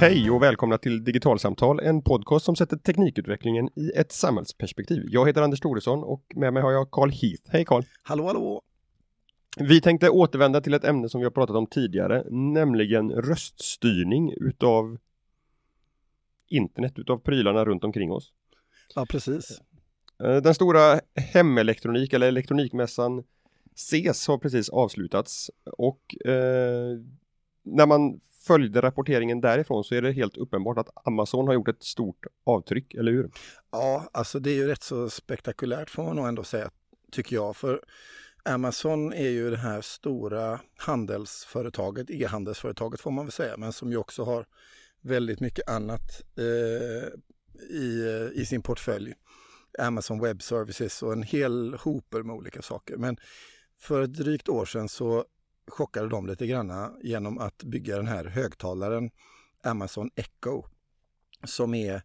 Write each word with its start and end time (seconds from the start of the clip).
Hej 0.00 0.30
och 0.30 0.42
välkomna 0.42 0.78
till 0.78 1.04
Digitalsamtal, 1.04 1.80
en 1.80 2.02
podcast 2.02 2.44
som 2.44 2.56
sätter 2.56 2.76
teknikutvecklingen 2.76 3.68
i 3.76 3.92
ett 3.96 4.12
samhällsperspektiv. 4.12 5.04
Jag 5.08 5.26
heter 5.26 5.42
Anders 5.42 5.60
Thoresson 5.60 6.04
och 6.04 6.22
med 6.36 6.52
mig 6.52 6.62
har 6.62 6.72
jag 6.72 6.90
Carl 6.90 7.10
Heath. 7.10 7.42
Hej 7.48 7.64
Carl! 7.64 7.82
Hallå 8.02 8.26
hallå! 8.26 8.62
Vi 9.56 9.80
tänkte 9.80 10.10
återvända 10.10 10.60
till 10.60 10.74
ett 10.74 10.84
ämne 10.84 11.08
som 11.08 11.20
vi 11.20 11.24
har 11.24 11.30
pratat 11.30 11.56
om 11.56 11.66
tidigare, 11.66 12.24
nämligen 12.30 13.10
röststyrning 13.10 14.32
utav 14.40 14.98
internet, 16.48 16.98
utav 16.98 17.18
prylarna 17.18 17.64
runt 17.64 17.84
omkring 17.84 18.12
oss. 18.12 18.32
Ja, 18.94 19.06
precis. 19.10 19.60
Eh, 20.24 20.36
Den 20.36 20.54
stora 20.54 21.00
hemelektronik 21.14 22.12
eller 22.12 22.28
elektronikmässan 22.28 23.24
CES 23.74 24.28
har 24.28 24.38
precis 24.38 24.68
avslutats 24.68 25.50
och 25.64 26.26
eh, 26.26 26.98
när 27.62 27.86
man 27.86 28.20
följde 28.48 28.82
rapporteringen 28.82 29.40
därifrån 29.40 29.84
så 29.84 29.94
är 29.94 30.02
det 30.02 30.12
helt 30.12 30.36
uppenbart 30.36 30.78
att 30.78 31.06
Amazon 31.06 31.46
har 31.46 31.54
gjort 31.54 31.68
ett 31.68 31.82
stort 31.82 32.26
avtryck, 32.44 32.94
eller 32.94 33.12
hur? 33.12 33.30
Ja, 33.70 34.08
alltså 34.12 34.38
det 34.38 34.50
är 34.50 34.54
ju 34.54 34.66
rätt 34.66 34.82
så 34.82 35.10
spektakulärt 35.10 35.90
får 35.90 36.04
man 36.04 36.16
nog 36.16 36.28
ändå 36.28 36.44
säga, 36.44 36.70
tycker 37.12 37.36
jag. 37.36 37.56
För 37.56 37.80
Amazon 38.44 39.12
är 39.12 39.28
ju 39.28 39.50
det 39.50 39.56
här 39.56 39.80
stora 39.80 40.60
handelsföretaget, 40.76 42.10
e-handelsföretaget 42.10 43.00
får 43.00 43.10
man 43.10 43.24
väl 43.24 43.32
säga, 43.32 43.56
men 43.56 43.72
som 43.72 43.90
ju 43.90 43.96
också 43.96 44.24
har 44.24 44.46
väldigt 45.00 45.40
mycket 45.40 45.68
annat 45.68 46.22
eh, 46.36 47.08
i, 47.76 48.30
i 48.34 48.46
sin 48.46 48.62
portfölj. 48.62 49.14
Amazon 49.78 50.20
Web 50.20 50.42
Services 50.42 51.02
och 51.02 51.12
en 51.12 51.22
hel 51.22 51.74
hoper 51.74 52.22
med 52.22 52.36
olika 52.36 52.62
saker. 52.62 52.96
Men 52.96 53.16
för 53.80 54.02
ett 54.02 54.12
drygt 54.12 54.48
år 54.48 54.64
sedan 54.64 54.88
så 54.88 55.24
chockade 55.68 56.08
dem 56.08 56.26
lite 56.26 56.46
granna 56.46 56.92
genom 57.02 57.38
att 57.38 57.62
bygga 57.62 57.96
den 57.96 58.06
här 58.06 58.24
högtalaren 58.24 59.10
Amazon 59.64 60.10
Echo 60.16 60.62
som 61.44 61.74
är 61.74 62.02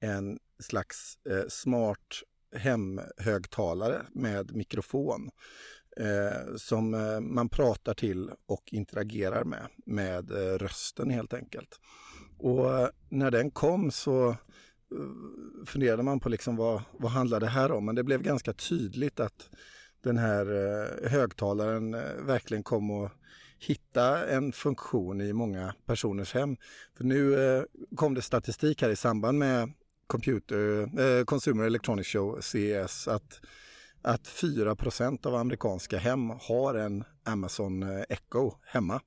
en 0.00 0.38
slags 0.58 1.18
eh, 1.30 1.48
smart 1.48 2.22
hemhögtalare 2.56 4.02
med 4.12 4.56
mikrofon 4.56 5.30
eh, 5.96 6.56
som 6.56 6.94
eh, 6.94 7.20
man 7.20 7.48
pratar 7.48 7.94
till 7.94 8.30
och 8.46 8.62
interagerar 8.72 9.44
med, 9.44 9.66
med 9.86 10.30
eh, 10.30 10.58
rösten 10.58 11.10
helt 11.10 11.34
enkelt. 11.34 11.80
Och 12.38 12.78
eh, 12.78 12.88
när 13.08 13.30
den 13.30 13.50
kom 13.50 13.90
så 13.90 14.28
eh, 14.28 14.36
funderade 15.66 16.02
man 16.02 16.20
på 16.20 16.28
liksom 16.28 16.56
vad, 16.56 16.82
vad 16.92 17.10
handlar 17.10 17.40
det 17.40 17.46
här 17.46 17.72
om? 17.72 17.84
Men 17.84 17.94
det 17.94 18.04
blev 18.04 18.22
ganska 18.22 18.52
tydligt 18.52 19.20
att 19.20 19.50
den 20.04 20.18
här 20.18 20.46
eh, 20.46 21.10
högtalaren 21.10 21.94
eh, 21.94 22.00
verkligen 22.26 22.62
kom 22.62 22.90
att 22.90 23.12
hitta 23.58 24.28
en 24.28 24.52
funktion 24.52 25.20
i 25.20 25.32
många 25.32 25.74
personers 25.86 26.34
hem. 26.34 26.56
För 26.96 27.04
nu 27.04 27.44
eh, 27.44 27.62
kom 27.96 28.14
det 28.14 28.22
statistik 28.22 28.82
här 28.82 28.90
i 28.90 28.96
samband 28.96 29.38
med 29.38 29.72
Computer, 30.06 30.88
eh, 31.00 31.24
Consumer 31.24 31.64
Electronics 31.64 32.08
Show, 32.08 32.40
CES, 32.40 33.08
att, 33.08 33.40
att 34.02 34.22
4% 34.22 35.26
av 35.26 35.34
amerikanska 35.34 35.98
hem 35.98 36.30
har 36.30 36.74
en 36.74 37.04
Amazon 37.24 37.82
Echo 38.08 38.52
hemma. 38.66 39.00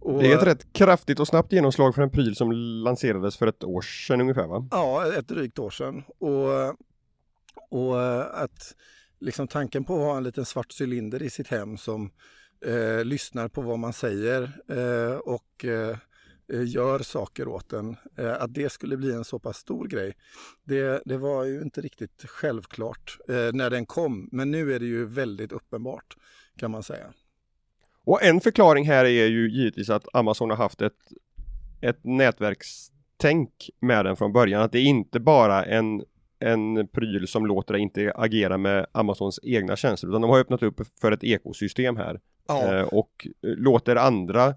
Och, 0.00 0.22
Det 0.22 0.32
är 0.32 0.36
ett 0.36 0.46
rätt 0.46 0.72
kraftigt 0.72 1.20
och 1.20 1.28
snabbt 1.28 1.52
genomslag 1.52 1.94
för 1.94 2.02
en 2.02 2.10
pryl 2.10 2.36
som 2.36 2.52
lanserades 2.84 3.36
för 3.36 3.46
ett 3.46 3.64
år 3.64 3.80
sedan 3.80 4.20
ungefär 4.20 4.46
va? 4.46 4.68
Ja, 4.70 5.12
ett 5.14 5.28
drygt 5.28 5.58
år 5.58 5.70
sedan. 5.70 6.02
Och, 6.18 6.76
och 7.70 8.02
att 8.42 8.74
liksom 9.20 9.48
tanken 9.48 9.84
på 9.84 9.94
att 9.94 10.00
ha 10.00 10.16
en 10.16 10.24
liten 10.24 10.44
svart 10.44 10.80
cylinder 10.80 11.22
i 11.22 11.30
sitt 11.30 11.48
hem 11.48 11.76
som 11.76 12.10
eh, 12.66 13.04
lyssnar 13.04 13.48
på 13.48 13.60
vad 13.60 13.78
man 13.78 13.92
säger 13.92 14.42
eh, 14.68 15.16
och 15.16 15.64
eh, 15.64 15.96
eh, 16.52 16.64
gör 16.64 16.98
saker 16.98 17.48
åt 17.48 17.72
en, 17.72 17.96
eh, 18.16 18.42
att 18.42 18.54
det 18.54 18.72
skulle 18.72 18.96
bli 18.96 19.12
en 19.12 19.24
så 19.24 19.38
pass 19.38 19.56
stor 19.56 19.88
grej. 19.88 20.16
Det, 20.64 21.02
det 21.04 21.18
var 21.18 21.44
ju 21.44 21.62
inte 21.62 21.80
riktigt 21.80 22.24
självklart 22.26 23.18
eh, 23.28 23.52
när 23.52 23.70
den 23.70 23.86
kom, 23.86 24.28
men 24.32 24.50
nu 24.50 24.74
är 24.74 24.78
det 24.78 24.86
ju 24.86 25.06
väldigt 25.06 25.52
uppenbart 25.52 26.16
kan 26.56 26.70
man 26.70 26.82
säga. 26.82 27.06
Och 28.04 28.22
en 28.22 28.40
förklaring 28.40 28.86
här 28.86 29.04
är 29.04 29.26
ju 29.26 29.50
givetvis 29.50 29.90
att 29.90 30.06
Amazon 30.12 30.50
har 30.50 30.56
haft 30.56 30.82
ett, 30.82 31.12
ett 31.80 32.04
nätverkstänk 32.04 33.70
med 33.80 34.04
den 34.04 34.16
från 34.16 34.32
början. 34.32 34.62
Att 34.62 34.72
det 34.72 34.78
är 34.78 34.84
inte 34.84 35.20
bara 35.20 35.64
en, 35.64 36.02
en 36.40 36.88
pryl 36.88 37.28
som 37.28 37.46
låter 37.46 37.72
dig 37.74 37.82
inte 37.82 38.12
agera 38.14 38.58
med 38.58 38.86
Amazons 38.92 39.40
egna 39.42 39.76
tjänster 39.76 40.08
utan 40.08 40.20
de 40.20 40.30
har 40.30 40.38
öppnat 40.38 40.62
upp 40.62 40.80
för 41.00 41.12
ett 41.12 41.24
ekosystem 41.24 41.96
här. 41.96 42.20
Ja, 42.48 42.74
eh, 42.74 42.82
och 42.82 43.26
låter 43.42 43.96
andra 43.96 44.54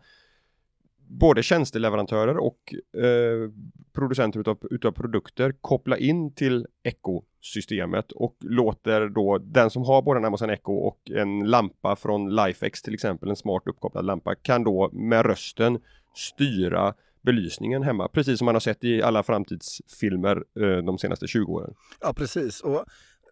både 1.07 1.43
tjänsteleverantörer 1.43 2.37
och 2.37 2.73
eh, 3.03 3.51
producenter 3.93 4.39
utav, 4.39 4.57
utav 4.71 4.91
produkter 4.91 5.51
koppla 5.61 5.97
in 5.97 6.33
till 6.33 6.67
ekosystemet 6.83 8.11
och 8.11 8.37
låter 8.39 9.09
då 9.09 9.37
den 9.37 9.69
som 9.69 9.83
har 9.83 10.01
både 10.01 10.19
en 10.19 10.25
Amazon 10.25 10.49
Echo 10.49 10.73
och 10.73 11.11
en 11.11 11.39
lampa 11.39 11.95
från 11.95 12.35
Lifex 12.35 12.81
till 12.81 12.93
exempel, 12.93 13.29
en 13.29 13.35
smart 13.35 13.63
uppkopplad 13.65 14.05
lampa, 14.05 14.35
kan 14.35 14.63
då 14.63 14.89
med 14.93 15.25
rösten 15.25 15.79
styra 16.15 16.93
belysningen 17.23 17.83
hemma, 17.83 18.07
precis 18.07 18.37
som 18.37 18.45
man 18.45 18.55
har 18.55 18.59
sett 18.59 18.83
i 18.83 19.01
alla 19.01 19.23
framtidsfilmer 19.23 20.43
eh, 20.59 20.85
de 20.85 20.97
senaste 20.97 21.27
20 21.27 21.51
åren. 21.51 21.73
Ja, 22.01 22.13
precis. 22.13 22.61
Och 22.61 22.85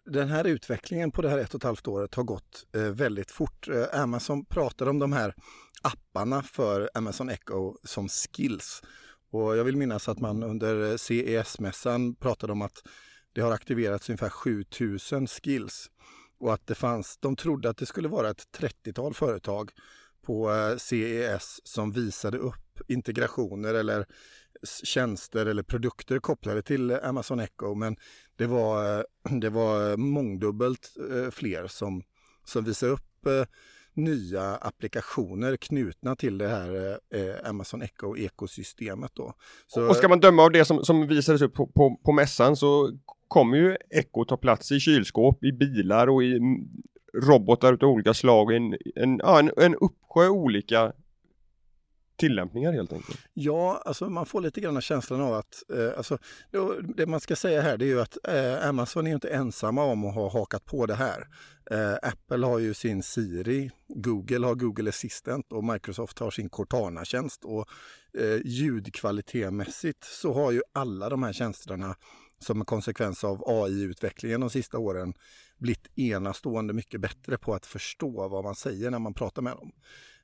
den 0.04 0.28
här 0.28 0.46
utvecklingen 0.46 1.10
på 1.10 1.22
det 1.22 1.28
här 1.28 1.38
ett 1.38 1.54
och 1.54 1.60
ett 1.60 1.64
halvt 1.64 1.88
året 1.88 2.14
har 2.14 2.22
gått 2.22 2.66
eh, 2.74 2.82
väldigt 2.82 3.30
fort. 3.30 3.68
Eh, 3.68 4.00
Amazon 4.02 4.44
pratar 4.44 4.88
om 4.88 4.98
de 4.98 5.12
här 5.12 5.34
apparna 5.82 6.42
för 6.42 6.90
Amazon 6.94 7.28
Echo 7.28 7.76
som 7.84 8.08
skills. 8.08 8.82
Och 9.30 9.56
jag 9.56 9.64
vill 9.64 9.76
minnas 9.76 10.08
att 10.08 10.20
man 10.20 10.42
under 10.42 10.90
eh, 10.90 10.96
CES-mässan 10.96 12.14
pratade 12.14 12.52
om 12.52 12.62
att 12.62 12.82
det 13.32 13.40
har 13.40 13.52
aktiverats 13.52 14.08
ungefär 14.08 14.28
7000 14.28 15.26
skills. 15.26 15.90
Och 16.38 16.54
att 16.54 16.66
det 16.66 16.74
fanns, 16.74 17.18
de 17.20 17.36
trodde 17.36 17.70
att 17.70 17.76
det 17.76 17.86
skulle 17.86 18.08
vara 18.08 18.30
ett 18.30 18.44
30-tal 18.58 19.14
företag 19.14 19.70
på 20.22 20.50
eh, 20.50 20.76
CES 20.76 21.60
som 21.64 21.92
visade 21.92 22.38
upp 22.38 22.71
integrationer 22.88 23.74
eller 23.74 24.06
tjänster 24.84 25.46
eller 25.46 25.62
produkter 25.62 26.18
kopplade 26.18 26.62
till 26.62 26.90
Amazon 26.90 27.40
Echo. 27.40 27.74
Men 27.74 27.96
det 28.36 28.46
var, 28.46 29.06
det 29.40 29.50
var 29.50 29.96
mångdubbelt 29.96 30.96
eh, 31.10 31.30
fler 31.30 31.66
som, 31.66 32.02
som 32.44 32.64
visade 32.64 32.92
upp 32.92 33.26
eh, 33.26 33.44
nya 33.94 34.56
applikationer 34.56 35.56
knutna 35.56 36.16
till 36.16 36.38
det 36.38 36.48
här 36.48 36.98
eh, 37.14 37.48
Amazon 37.48 37.82
Echo-ekosystemet. 37.82 39.10
Då. 39.14 39.34
Så, 39.66 39.88
Och 39.88 39.96
ska 39.96 40.08
man 40.08 40.20
döma 40.20 40.42
av 40.42 40.50
det 40.50 40.64
som, 40.64 40.84
som 40.84 41.06
visades 41.06 41.42
upp 41.42 41.54
på, 41.54 41.66
på, 41.66 42.00
på 42.04 42.12
mässan 42.12 42.56
så 42.56 42.98
kommer 43.28 43.56
ju 43.56 43.76
Echo 43.90 44.24
ta 44.24 44.36
plats 44.36 44.72
i 44.72 44.80
kylskåp, 44.80 45.44
i 45.44 45.52
bilar 45.52 46.06
och 46.06 46.24
i 46.24 46.40
robotar 47.22 47.72
av 47.72 47.88
olika 47.88 48.14
slag. 48.14 48.52
En, 48.52 48.76
en, 48.96 49.20
en, 49.20 49.50
en 49.56 49.74
uppsjö 49.74 50.28
olika 50.28 50.92
tillämpningar 52.22 52.72
helt 52.72 52.92
enkelt. 52.92 53.20
Ja, 53.34 53.82
alltså 53.84 54.10
man 54.10 54.26
får 54.26 54.40
lite 54.40 54.60
grann 54.60 54.80
känslan 54.80 55.20
av 55.20 55.34
att, 55.34 55.62
eh, 55.74 55.96
alltså, 55.96 56.18
det, 56.50 56.58
det 56.96 57.06
man 57.06 57.20
ska 57.20 57.36
säga 57.36 57.60
här 57.60 57.76
det 57.76 57.84
är 57.84 57.86
ju 57.86 58.00
att 58.00 58.18
eh, 58.28 58.68
Amazon 58.68 59.06
är 59.06 59.10
inte 59.10 59.28
ensamma 59.28 59.84
om 59.84 60.04
att 60.04 60.14
ha 60.14 60.32
hakat 60.32 60.64
på 60.64 60.86
det 60.86 60.94
här. 60.94 61.28
Eh, 61.70 61.94
Apple 62.02 62.46
har 62.46 62.58
ju 62.58 62.74
sin 62.74 63.02
Siri, 63.02 63.70
Google 63.88 64.46
har 64.46 64.54
Google 64.54 64.88
Assistant 64.88 65.52
och 65.52 65.64
Microsoft 65.64 66.18
har 66.18 66.30
sin 66.30 66.48
Cortana-tjänst. 66.48 67.44
Och 67.44 67.68
eh, 68.18 68.40
ljudkvalitetmässigt 68.44 70.04
så 70.04 70.32
har 70.32 70.52
ju 70.52 70.62
alla 70.72 71.08
de 71.08 71.22
här 71.22 71.32
tjänsterna 71.32 71.96
som 72.38 72.60
en 72.60 72.66
konsekvens 72.66 73.24
av 73.24 73.42
AI-utvecklingen 73.46 74.40
de 74.40 74.50
sista 74.50 74.78
åren 74.78 75.14
blivit 75.58 75.98
enastående 75.98 76.72
mycket 76.72 77.00
bättre 77.00 77.38
på 77.38 77.54
att 77.54 77.66
förstå 77.66 78.28
vad 78.28 78.44
man 78.44 78.54
säger 78.54 78.90
när 78.90 78.98
man 78.98 79.14
pratar 79.14 79.42
med 79.42 79.52
dem. 79.52 79.72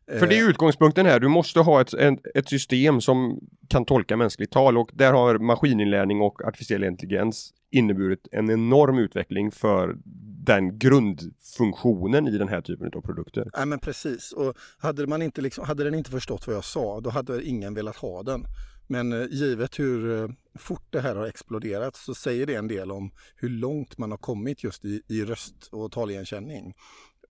För 0.09 0.27
det 0.27 0.39
är 0.39 0.49
utgångspunkten 0.49 1.07
här, 1.07 1.21
du 1.21 1.29
måste 1.29 1.61
ha 1.61 1.81
ett, 1.81 1.95
en, 1.95 2.19
ett 2.35 2.49
system 2.49 3.01
som 3.01 3.41
kan 3.69 3.85
tolka 3.85 4.17
mänskligt 4.17 4.53
tal 4.53 4.79
och 4.79 4.91
där 4.93 5.13
har 5.13 5.39
maskininlärning 5.39 6.21
och 6.21 6.45
artificiell 6.45 6.85
intelligens 6.85 7.53
inneburit 7.71 8.29
en 8.33 8.51
enorm 8.51 8.99
utveckling 8.99 9.51
för 9.51 9.97
den 10.45 10.79
grundfunktionen 10.79 12.29
i 12.29 12.39
den 12.39 12.49
här 12.49 12.61
typen 12.61 12.91
av 12.95 13.01
produkter. 13.01 13.51
Nej 13.57 13.67
men 13.67 13.79
precis. 13.79 14.33
Och 14.33 14.55
hade, 14.79 15.07
man 15.07 15.23
inte 15.23 15.41
liksom, 15.41 15.65
hade 15.65 15.85
den 15.85 15.95
inte 15.95 16.11
förstått 16.11 16.47
vad 16.47 16.57
jag 16.57 16.65
sa, 16.65 17.01
då 17.01 17.11
hade 17.11 17.45
ingen 17.45 17.75
velat 17.75 17.97
ha 17.97 18.23
den. 18.23 18.45
Men 18.87 19.13
eh, 19.13 19.27
givet 19.31 19.79
hur 19.79 20.23
eh, 20.23 20.29
fort 20.59 20.87
det 20.91 21.01
här 21.01 21.17
har 21.17 21.27
exploderat 21.27 21.97
så 21.97 22.15
säger 22.15 22.47
det 22.47 22.55
en 22.55 22.69
del 22.69 22.91
om 22.91 23.11
hur 23.37 23.49
långt 23.49 23.99
man 23.99 24.11
har 24.11 24.19
kommit 24.19 24.65
just 24.65 24.85
i, 24.85 25.03
i 25.09 25.25
röst 25.25 25.69
och 25.73 25.93
taligenkänning. 25.93 26.75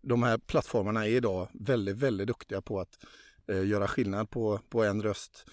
De 0.02 0.22
här 0.22 0.38
plattformarna 0.38 1.06
är 1.06 1.10
idag 1.10 1.48
väldigt, 1.52 1.96
väldigt 1.96 2.26
duktiga 2.26 2.60
på 2.60 2.80
att 2.80 2.98
eh, 3.48 3.66
göra 3.66 3.88
skillnad 3.88 4.30
på, 4.30 4.60
på 4.68 4.84
en 4.84 5.02
röst 5.02 5.46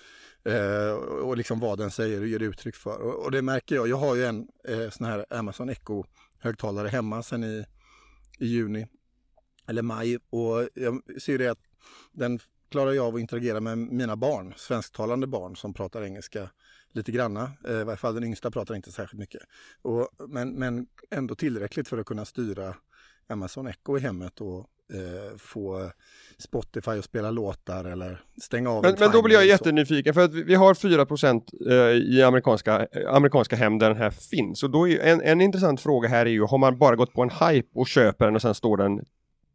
eh, 0.44 0.92
och 1.24 1.38
liksom 1.38 1.60
vad 1.60 1.78
den 1.78 1.92
säger 1.92 2.22
och 2.22 2.28
ger 2.28 2.40
uttryck 2.40 2.76
för. 2.76 3.02
Och, 3.02 3.26
och 3.26 3.32
det 3.32 3.42
märker 3.42 3.76
jag. 3.76 3.88
Jag 3.88 3.98
har 3.98 4.16
ju 4.16 4.26
en 4.26 4.48
eh, 4.68 4.90
sån 4.90 5.08
här 5.08 5.26
Amazon 5.30 5.70
Echo-högtalare 5.70 6.88
hemma 6.88 7.24
sedan 7.24 7.44
i, 7.44 7.66
i 8.40 8.46
juni 8.46 8.88
eller 9.68 9.82
maj 9.82 10.18
och 10.30 10.70
jag 10.74 11.22
ser 11.22 11.38
det 11.38 11.48
att 11.48 11.60
den 12.12 12.40
klarar 12.70 12.92
jag 12.92 13.06
av 13.06 13.16
att 13.16 13.22
interagera 13.22 13.60
med 13.60 13.78
mina 13.78 14.16
barn, 14.16 14.54
svensktalande 14.58 15.28
barn 15.28 15.56
som 15.56 15.74
pratar 15.74 16.04
engelska 16.04 16.50
lite 16.92 17.12
granna. 17.12 17.52
Eh, 17.68 17.80
I 17.80 17.84
varje 17.84 17.98
fall 17.98 18.14
den 18.14 18.24
yngsta 18.24 18.52
pratar 18.52 18.76
inte 18.76 18.92
särskilt 18.92 19.20
mycket. 19.20 19.42
Och, 19.82 20.10
men, 20.28 20.54
men 20.54 20.88
ändå 21.12 21.36
tillräckligt 21.36 21.88
för 21.88 21.98
att 21.98 22.06
kunna 22.06 22.26
styra 22.26 22.76
Amazon 23.30 23.68
Echo 23.68 23.98
i 23.98 24.00
hemmet 24.00 24.42
och 24.42 24.70
eh, 24.94 25.38
få 25.38 25.92
Spotify 26.38 26.92
att 26.92 27.06
spela 27.06 27.32
låtar 27.32 27.86
eller 27.86 28.24
stänga 28.42 28.70
av 28.70 28.84
Men, 28.84 28.96
men 29.00 29.12
då 29.12 29.22
blir 29.22 29.36
jag 29.36 29.46
jättenyfiken 29.46 30.14
för 30.14 30.22
att 30.22 30.34
vi, 30.34 30.56
har 30.56 30.74
4% 30.74 31.42
eh, 31.70 32.16
i 32.16 32.24
amerikanska, 32.24 32.88
eh, 32.92 33.14
amerikanska 33.14 33.56
hem 33.56 33.80
där 33.80 33.90
den 33.90 33.98
här 33.98 34.10
finns. 34.10 34.64
Och 34.64 34.70
då 34.70 34.88
är 34.88 35.00
en, 35.00 35.22
en 35.22 35.42
intressant 35.42 35.82
fråga 35.82 36.10
här 36.10 36.26
är 36.26 36.30
ju, 36.30 36.42
har 36.42 36.58
man 36.58 36.78
bara 36.78 36.96
gått 36.96 37.14
på 37.14 37.24
en 37.24 37.30
hype 37.30 37.70
och 37.74 37.88
köper 37.88 38.26
den 38.26 38.36
och 38.36 38.42
sen 38.42 38.56
står 38.56 38.78
den 38.78 39.06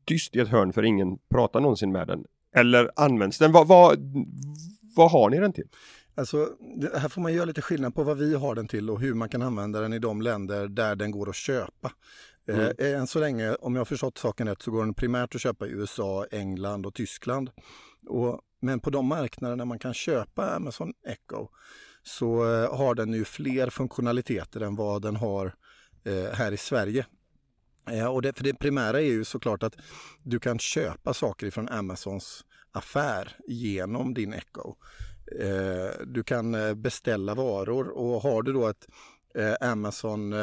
tyst 0.05 0.37
i 0.37 0.40
ett 0.40 0.49
hörn 0.49 0.73
för 0.73 0.82
ingen 0.82 1.19
pratar 1.31 1.61
någonsin 1.61 1.93
med 1.93 2.06
den? 2.08 2.25
Eller 2.55 2.90
används 2.96 3.38
den? 3.38 3.52
Vad, 3.52 3.69
vad, 3.69 3.99
vad 4.96 5.11
har 5.11 5.31
ni 5.31 5.38
den 5.38 5.52
till? 5.52 5.69
Alltså, 6.14 6.49
det, 6.76 6.99
här 6.99 7.08
får 7.08 7.20
man 7.20 7.32
göra 7.32 7.44
lite 7.44 7.62
skillnad 7.62 7.94
på 7.94 8.02
vad 8.02 8.19
vi 8.19 8.34
har 8.34 8.55
den 8.55 8.69
till 8.69 8.90
och 8.90 9.00
hur 9.00 9.14
man 9.14 9.28
kan 9.28 9.43
använda 9.43 9.81
den 9.81 9.93
i 9.93 9.99
de 9.99 10.23
länder 10.23 10.69
där 10.69 10.96
den 10.96 11.11
går 11.11 11.28
att 11.28 11.34
köpa. 11.34 11.93
Mm. 12.50 12.61
Eh, 12.79 12.87
eh, 12.87 13.00
än 13.00 13.06
så 13.06 13.20
länge, 13.20 13.55
om 13.55 13.75
jag 13.75 13.81
har 13.81 13.85
förstått 13.85 14.19
saken 14.19 14.49
rätt, 14.49 14.62
så 14.62 14.70
går 14.70 14.85
den 14.85 14.94
primärt 14.94 15.35
att 15.35 15.41
köpa 15.41 15.67
i 15.67 15.70
USA, 15.70 16.26
England 16.31 16.87
och 16.87 16.94
Tyskland. 16.94 17.50
Och, 18.06 18.41
men 18.61 18.81
på 18.81 18.91
de 18.91 19.06
marknader 19.06 19.56
där 19.56 19.64
man 19.64 19.79
kan 19.79 19.94
köpa 19.94 20.50
Amazon 20.50 20.93
Echo 21.06 21.49
så 22.02 22.52
eh, 22.52 22.76
har 22.76 22.94
den 22.94 23.12
ju 23.12 23.25
fler 23.25 23.70
funktionaliteter 23.70 24.61
än 24.61 24.76
vad 24.76 25.02
den 25.02 25.17
har 25.17 25.55
eh, 26.05 26.32
här 26.32 26.52
i 26.52 26.56
Sverige. 26.56 27.06
Eh, 27.91 28.06
och 28.06 28.23
det, 28.23 28.37
för 28.37 28.44
det 28.44 28.55
primära 28.55 29.00
är 29.00 29.05
ju 29.05 29.25
såklart 29.25 29.62
att 29.62 29.76
du 30.23 30.41
kan 30.41 30.58
köpa 30.58 31.14
saker 31.14 31.50
från 31.50 31.69
Amazons 31.69 32.44
affär 32.73 33.37
genom 33.47 34.14
din 34.14 34.32
Echo. 34.32 34.75
Eh, 35.41 36.06
du 36.06 36.23
kan 36.23 36.55
eh, 36.55 36.75
beställa 36.75 37.35
varor 37.35 37.88
och 37.88 38.23
har 38.23 38.43
du 38.43 38.52
då 38.52 38.69
ett 38.69 38.87
eh, 39.35 39.70
Amazon 39.70 40.35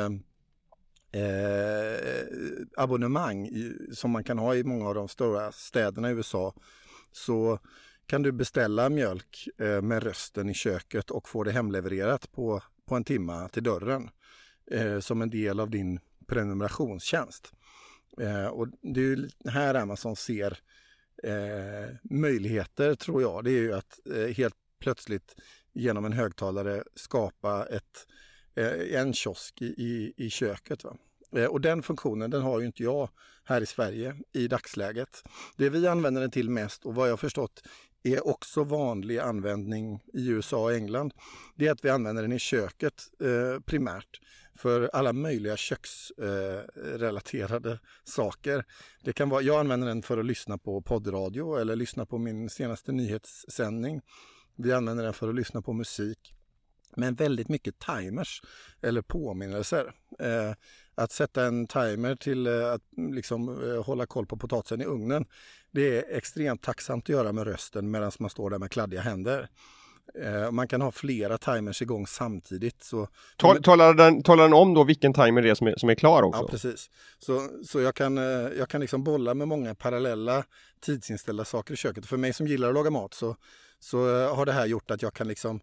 eh, 1.12 2.66
abonnemang 2.78 3.48
i, 3.48 3.90
som 3.94 4.12
man 4.12 4.24
kan 4.24 4.38
ha 4.38 4.56
i 4.56 4.64
många 4.64 4.88
av 4.88 4.96
de 4.96 5.08
stora 5.08 5.52
städerna 5.52 6.10
i 6.10 6.14
USA 6.14 6.54
så 7.12 7.60
kan 8.06 8.22
du 8.22 8.32
beställa 8.32 8.90
mjölk 8.90 9.48
eh, 9.58 9.82
med 9.82 10.04
rösten 10.04 10.50
i 10.50 10.54
köket 10.54 11.12
och 11.12 11.30
få 11.30 11.44
det 11.44 11.52
hemlevererat 11.52 12.32
på, 12.32 12.62
på 12.86 12.96
en 12.96 13.04
timma 13.04 13.50
till 13.50 13.64
dörren 13.64 14.10
eh, 14.72 15.00
som 15.00 15.22
en 15.22 15.30
del 15.30 15.60
av 15.60 15.70
din 15.70 16.00
prenumerationstjänst. 16.28 17.52
Eh, 18.22 18.46
och 18.46 18.68
det 18.82 19.02
är 19.02 19.50
här 19.50 19.76
Amazon 19.76 20.16
ser 20.16 20.60
eh, 21.24 21.96
möjligheter 22.04 22.96
tror 22.96 23.22
jag. 23.22 23.44
Det 23.44 23.52
är 23.52 23.62
ju 23.62 23.74
att 23.74 24.00
eh, 24.16 24.36
helt 24.36 24.56
plötsligt 24.80 25.36
genom 25.74 26.06
en 26.06 26.14
högtalare 26.14 26.84
skapa 26.96 27.66
ett 27.66 28.08
Eh, 28.08 28.17
Eh, 28.58 29.00
en 29.00 29.14
kiosk 29.14 29.62
i, 29.62 29.66
i, 29.66 30.14
i 30.18 30.30
köket. 30.30 30.84
Va? 30.84 30.98
Eh, 31.36 31.46
och 31.46 31.62
den 31.62 31.84
funktionen 31.84 32.30
den 32.30 32.42
har 32.42 32.60
ju 32.60 32.66
inte 32.66 32.84
jag 32.84 33.10
här 33.44 33.62
i 33.62 33.66
Sverige 33.66 34.16
i 34.34 34.48
dagsläget. 34.48 35.24
Det 35.58 35.70
vi 35.70 35.88
använder 35.88 36.22
den 36.22 36.32
till 36.32 36.50
mest 36.50 36.86
och 36.86 36.96
vad 36.96 37.10
jag 37.10 37.20
förstått 37.20 37.64
är 38.04 38.28
också 38.28 38.64
vanlig 38.64 39.20
användning 39.20 40.02
i 40.14 40.28
USA 40.28 40.64
och 40.64 40.74
England. 40.74 41.14
Det 41.56 41.68
är 41.68 41.72
att 41.72 41.86
vi 41.86 41.90
använder 41.90 42.22
den 42.22 42.32
i 42.32 42.40
köket 42.40 43.04
eh, 43.24 43.60
primärt 43.60 44.22
för 44.58 44.90
alla 44.94 45.14
möjliga 45.14 45.58
köksrelaterade 45.58 47.72
eh, 47.72 47.78
saker. 48.04 48.66
Det 49.04 49.14
kan 49.14 49.30
vara, 49.30 49.42
jag 49.42 49.60
använder 49.60 49.88
den 49.88 50.02
för 50.02 50.18
att 50.18 50.26
lyssna 50.26 50.58
på 50.58 50.82
poddradio 50.82 51.58
eller 51.58 51.76
lyssna 51.76 52.06
på 52.06 52.18
min 52.18 52.50
senaste 52.50 52.92
nyhetssändning. 52.92 54.02
Vi 54.56 54.74
använder 54.74 55.04
den 55.04 55.14
för 55.14 55.30
att 55.30 55.36
lyssna 55.36 55.62
på 55.62 55.74
musik 55.74 56.34
men 56.98 57.16
väldigt 57.16 57.50
mycket 57.50 57.80
timers 57.80 58.42
eller 58.82 59.02
påminnelser. 59.02 59.92
Eh, 60.20 60.54
att 60.96 61.12
sätta 61.12 61.46
en 61.46 61.68
timer 61.68 62.16
till 62.16 62.48
eh, 62.48 62.72
att 62.72 62.82
liksom, 63.14 63.70
eh, 63.70 63.84
hålla 63.84 64.06
koll 64.06 64.26
på 64.26 64.38
potatisen 64.38 64.82
i 64.82 64.86
ugnen, 64.86 65.26
det 65.72 65.98
är 65.98 66.18
extremt 66.18 66.62
tacksamt 66.62 67.06
att 67.06 67.10
göra 67.10 67.32
med 67.32 67.48
rösten 67.48 67.92
medan 67.92 68.12
man 68.20 68.30
står 68.30 68.50
där 68.50 68.60
med 68.60 68.72
kladdiga 68.72 69.02
händer. 69.02 69.50
Eh, 70.16 70.52
man 70.52 70.68
kan 70.68 70.82
ha 70.82 70.92
flera 70.92 71.38
timers 71.38 71.82
igång 71.82 72.08
samtidigt. 72.08 72.84
Så... 72.84 73.08
Tal, 73.38 73.64
talar, 73.64 73.94
den, 73.94 74.24
talar 74.24 74.44
den 74.44 74.54
om 74.54 74.74
då 74.74 74.84
vilken 74.84 75.14
timer 75.14 75.42
det 75.42 75.50
är 75.50 75.56
som 75.56 75.68
är, 75.68 75.76
som 75.78 75.90
är 75.90 75.96
klar 75.96 76.24
också? 76.24 76.42
Ja, 76.42 76.48
precis. 76.48 76.90
Så, 77.20 77.50
så 77.66 77.82
jag 77.82 77.96
kan, 77.96 78.18
eh, 78.18 78.24
jag 78.58 78.70
kan 78.70 78.82
liksom 78.82 79.04
bolla 79.04 79.34
med 79.34 79.48
många 79.48 79.76
parallella 79.76 80.44
tidsinställda 80.82 81.46
saker 81.46 81.74
i 81.74 81.78
köket. 81.78 82.06
För 82.06 82.18
mig 82.18 82.34
som 82.34 82.48
gillar 82.48 82.68
att 82.68 82.74
laga 82.74 82.90
mat 82.90 83.14
så, 83.14 83.36
så 83.80 84.22
eh, 84.22 84.36
har 84.36 84.46
det 84.46 84.52
här 84.52 84.66
gjort 84.66 84.92
att 84.92 85.02
jag 85.02 85.14
kan 85.14 85.28
liksom 85.28 85.60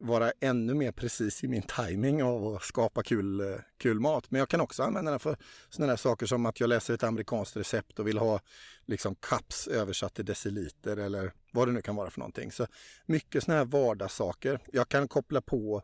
vara 0.00 0.32
ännu 0.40 0.74
mer 0.74 0.92
precis 0.92 1.44
i 1.44 1.48
min 1.48 1.62
timing 1.62 2.22
av 2.22 2.54
att 2.54 2.62
skapa 2.62 3.02
kul, 3.02 3.40
eh, 3.40 3.56
kul 3.78 4.00
mat. 4.00 4.30
Men 4.30 4.38
jag 4.38 4.48
kan 4.48 4.60
också 4.60 4.82
använda 4.82 5.10
den 5.10 5.20
för 5.20 5.36
sådana 5.70 5.92
där 5.92 5.96
saker 5.96 6.26
som 6.26 6.46
att 6.46 6.60
jag 6.60 6.68
läser 6.68 6.94
ett 6.94 7.02
amerikanskt 7.02 7.56
recept 7.56 7.98
och 7.98 8.08
vill 8.08 8.18
ha 8.18 8.40
liksom 8.86 9.14
cups 9.14 9.68
översatt 9.68 10.14
till 10.14 10.24
deciliter 10.24 10.96
eller 10.96 11.32
vad 11.52 11.68
det 11.68 11.72
nu 11.72 11.82
kan 11.82 11.96
vara 11.96 12.10
för 12.10 12.20
någonting. 12.20 12.52
Så 12.52 12.66
mycket 13.06 13.44
sådana 13.44 13.58
här 13.58 13.66
vardagssaker. 13.66 14.60
Jag 14.72 14.88
kan 14.88 15.08
koppla 15.08 15.40
på 15.40 15.82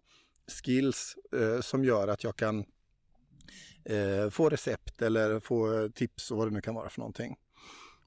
skills 0.62 1.16
eh, 1.36 1.60
som 1.60 1.84
gör 1.84 2.08
att 2.08 2.24
jag 2.24 2.36
kan 2.36 2.64
eh, 3.84 4.30
få 4.30 4.48
recept 4.48 5.02
eller 5.02 5.40
få 5.40 5.88
tips 5.94 6.30
och 6.30 6.38
vad 6.38 6.46
det 6.46 6.54
nu 6.54 6.60
kan 6.60 6.74
vara 6.74 6.88
för 6.88 7.00
någonting. 7.00 7.36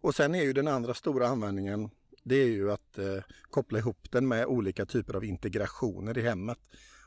Och 0.02 0.16
sen 0.16 0.36
är 0.36 0.44
ju 0.44 0.54
den 0.54 0.68
andra 0.68 0.94
stora 0.94 1.28
användningen 1.28 1.90
det 2.24 2.36
är 2.36 2.48
ju 2.48 2.72
att 2.72 2.98
eh, 2.98 3.24
koppla 3.50 3.80
ihop 3.80 4.12
den 4.12 4.28
med 4.28 4.46
olika 4.46 4.86
typer 4.86 5.14
av 5.14 5.24
integrationer 5.24 6.18
i 6.18 6.22
hemmet. 6.22 6.58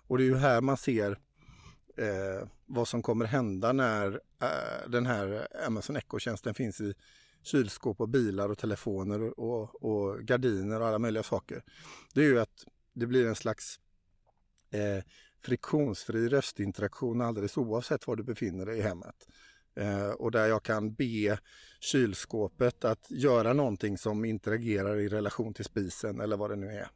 Och 0.06 0.18
det 0.18 0.24
är 0.24 0.26
ju 0.26 0.36
här 0.36 0.60
man 0.60 0.76
ser 0.76 1.18
eh, 1.96 2.48
vad 2.66 2.88
som 2.88 3.02
kommer 3.02 3.24
hända 3.24 3.72
när 3.72 4.20
eh, 4.42 4.88
den 4.88 5.06
här 5.06 5.48
Amazon 5.66 5.96
Echo-tjänsten 5.96 6.54
finns 6.54 6.80
i 6.80 6.94
kylskåp 7.42 8.00
och 8.00 8.08
bilar 8.08 8.48
och 8.48 8.58
telefoner 8.58 9.40
och, 9.40 9.84
och, 9.84 10.20
gardiner 10.20 10.80
och 10.80 10.86
alla 10.86 10.98
möjliga 10.98 11.22
saker. 11.22 11.62
Det 12.14 12.20
är 12.20 12.24
ju 12.24 12.40
att 12.40 12.64
det 12.92 13.06
blir 13.06 13.26
en 13.26 13.34
slags 13.34 13.80
eh, 14.70 15.04
friktionsfri 15.40 16.28
röstinteraktion 16.28 17.20
alldeles 17.20 17.56
oavsett 17.56 18.06
var 18.06 18.16
du 18.16 18.22
befinner 18.22 18.66
dig 18.66 18.78
i 18.78 18.82
hemmet. 18.82 19.28
Eh, 19.76 20.10
och 20.10 20.30
där 20.30 20.46
jag 20.46 20.62
kan 20.62 20.94
be 20.94 21.38
kylskåpet 21.80 22.84
att 22.84 23.10
göra 23.10 23.52
någonting 23.52 23.98
som 23.98 24.24
interagerar 24.24 24.96
i 24.96 25.08
relation 25.08 25.54
till 25.54 25.64
spisen 25.64 26.20
eller 26.20 26.36
vad 26.36 26.50
det 26.50 26.56
nu 26.56 26.66
är. 26.66 26.88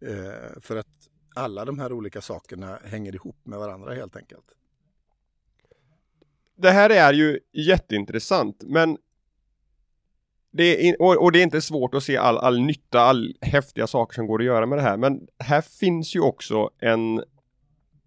Eh, 0.00 0.60
för 0.60 0.76
att 0.76 1.08
alla 1.34 1.64
de 1.64 1.78
här 1.78 1.92
olika 1.92 2.20
sakerna 2.20 2.78
hänger 2.84 3.14
ihop 3.14 3.36
med 3.42 3.58
varandra 3.58 3.94
helt 3.94 4.16
enkelt. 4.16 4.44
Det 6.56 6.70
här 6.70 6.90
är 6.90 7.12
ju 7.12 7.40
jätteintressant, 7.52 8.62
men 8.62 8.98
det 10.50 10.88
är, 10.88 11.02
och, 11.02 11.32
det 11.32 11.38
är 11.38 11.42
inte 11.42 11.60
svårt 11.60 11.94
att 11.94 12.02
se 12.02 12.16
all, 12.16 12.38
all 12.38 12.60
nytta, 12.60 13.00
all 13.00 13.36
häftiga 13.40 13.86
saker 13.86 14.14
som 14.14 14.26
går 14.26 14.38
att 14.38 14.46
göra 14.46 14.66
med 14.66 14.78
det 14.78 14.82
här, 14.82 14.96
men 14.96 15.26
här 15.38 15.60
finns 15.60 16.16
ju 16.16 16.20
också 16.20 16.70
en, 16.78 17.24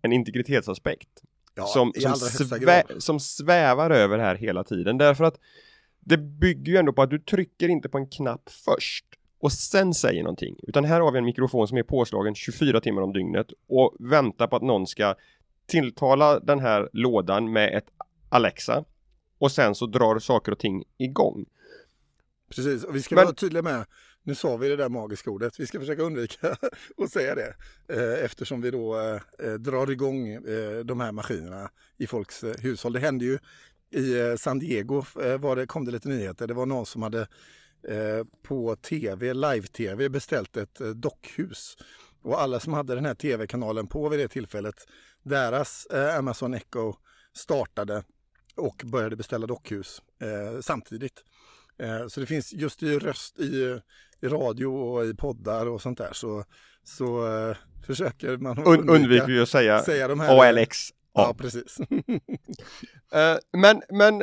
en 0.02 0.14
integritetsaspekt. 0.14 1.24
Ja, 1.58 1.66
som, 1.66 1.94
som, 1.94 2.16
svä 2.16 2.84
som 2.98 3.20
svävar 3.20 3.92
över 3.92 4.20
här 4.20 4.36
hela 4.36 4.64
tiden. 4.64 4.98
Därför 4.98 5.24
att 5.24 5.40
det 6.00 6.18
bygger 6.18 6.72
ju 6.72 6.78
ändå 6.78 6.94
på 6.94 7.02
att 7.02 7.10
du 7.10 7.20
trycker 7.20 7.70
inte 7.70 7.90
på 7.90 7.98
en 7.98 8.08
knapp 8.08 8.50
först 8.66 9.06
och 9.40 9.52
sen 9.52 9.94
säger 9.94 10.24
någonting. 10.24 10.56
Utan 10.64 10.86
här 10.86 11.02
har 11.02 11.12
vi 11.12 11.18
en 11.18 11.26
mikrofon 11.26 11.68
som 11.68 11.78
är 11.78 11.84
påslagen 11.84 12.36
24 12.36 12.82
timmar 12.82 13.02
om 13.02 13.14
dygnet 13.14 13.48
och 13.70 13.96
väntar 14.00 14.48
på 14.48 14.56
att 14.56 14.62
någon 14.62 14.88
ska 14.88 15.16
tilltala 15.66 16.40
den 16.40 16.60
här 16.60 16.90
lådan 16.94 17.52
med 17.52 17.78
ett 17.78 17.88
Alexa 18.30 18.84
och 19.38 19.52
sen 19.52 19.76
så 19.76 19.86
drar 19.86 20.20
saker 20.20 20.52
och 20.52 20.60
ting 20.60 20.84
igång. 20.98 21.46
Precis, 22.50 22.84
och 22.84 22.96
vi 22.96 23.02
ska 23.02 23.16
Men... 23.16 23.26
vara 23.26 23.36
tydliga 23.36 23.64
med 23.64 23.86
nu 24.28 24.36
sa 24.36 24.58
vi 24.58 24.70
det 24.70 24.76
där 24.76 24.90
magiska 24.90 25.32
ordet. 25.32 25.60
Vi 25.60 25.68
ska 25.68 25.80
försöka 25.80 26.02
undvika 26.02 26.58
att 26.98 27.12
säga 27.12 27.36
det 27.36 27.56
eh, 27.88 28.26
eftersom 28.26 28.62
vi 28.62 28.72
då 28.72 29.00
eh, 29.00 29.22
eh, 29.40 29.54
drar 29.54 29.92
igång 29.92 30.40
de 30.84 31.00
här 31.00 31.12
maskinerna 31.12 31.70
i 31.98 32.08
folks 32.08 32.44
hushåll. 32.44 32.94
Det 32.94 33.00
hände 33.00 33.26
ju 33.26 33.40
i 33.90 34.38
San 34.38 34.60
Diego 34.60 35.04
var 35.40 35.56
det, 35.56 35.68
kom 35.68 35.86
det 35.86 35.92
lite 35.92 36.10
nyheter. 36.10 36.48
Det 36.48 36.54
var 36.54 36.66
någon 36.66 36.86
som 36.86 37.02
hade 37.02 37.28
på 38.44 38.76
tv, 38.76 39.34
live-tv 39.34 40.10
beställt 40.10 40.58
ett 40.58 40.80
dockhus. 40.96 41.78
Och 42.22 42.42
alla 42.42 42.60
som 42.60 42.74
hade 42.74 42.96
den 42.96 43.06
här 43.06 43.16
tv-kanalen 43.16 43.88
på 43.88 44.10
vid 44.10 44.20
det 44.20 44.28
tillfället, 44.28 44.76
deras 45.24 45.88
Amazon 46.18 46.54
Echo 46.54 46.94
startade 47.34 48.04
och 48.56 48.82
började 48.86 49.16
beställa 49.16 49.48
dockhus 49.48 50.02
samtidigt. 50.62 51.24
Så 52.10 52.20
det 52.20 52.26
finns 52.26 52.54
just 52.54 52.84
i 52.84 53.00
röst 53.00 53.40
i 53.40 53.80
i 54.22 54.28
radio 54.28 54.66
och 54.66 55.06
i 55.06 55.14
poddar 55.14 55.66
och 55.66 55.82
sånt 55.82 55.98
där 55.98 56.14
så, 56.14 56.44
så 56.84 57.28
uh, 57.28 57.56
försöker 57.86 58.38
man 58.38 58.58
undvika, 58.58 58.94
undviker 58.94 59.28
ju 59.28 59.42
att 59.42 59.50
säga, 59.50 59.80
säga 59.80 60.08
de 60.08 60.20
här, 60.20 60.50
ALX. 60.50 60.90
Ja, 61.14 61.28
ja 61.28 61.34
precis. 61.34 61.80
uh, 61.80 63.38
men 63.62 63.82
men 63.90 64.20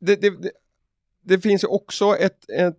det, 0.00 0.16
det, 0.16 0.30
det, 0.42 0.50
det, 1.22 1.38
finns 1.38 1.64
ju 1.64 1.68
också 1.68 2.16
ett, 2.16 2.50
ett, 2.50 2.78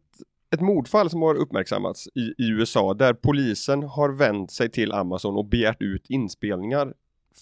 ett 0.54 0.62
mordfall 0.62 1.10
som 1.10 1.22
har 1.22 1.36
uppmärksammats 1.36 2.08
i, 2.08 2.22
i 2.22 2.50
USA 2.50 2.94
där 2.94 3.14
polisen 3.14 3.84
har 3.84 4.10
vänt 4.10 4.52
sig 4.52 4.72
till 4.72 4.92
Amazon 4.92 5.36
och 5.36 5.46
begärt 5.46 5.82
ut 5.82 6.10
inspelningar 6.10 6.94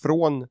från 0.01 0.41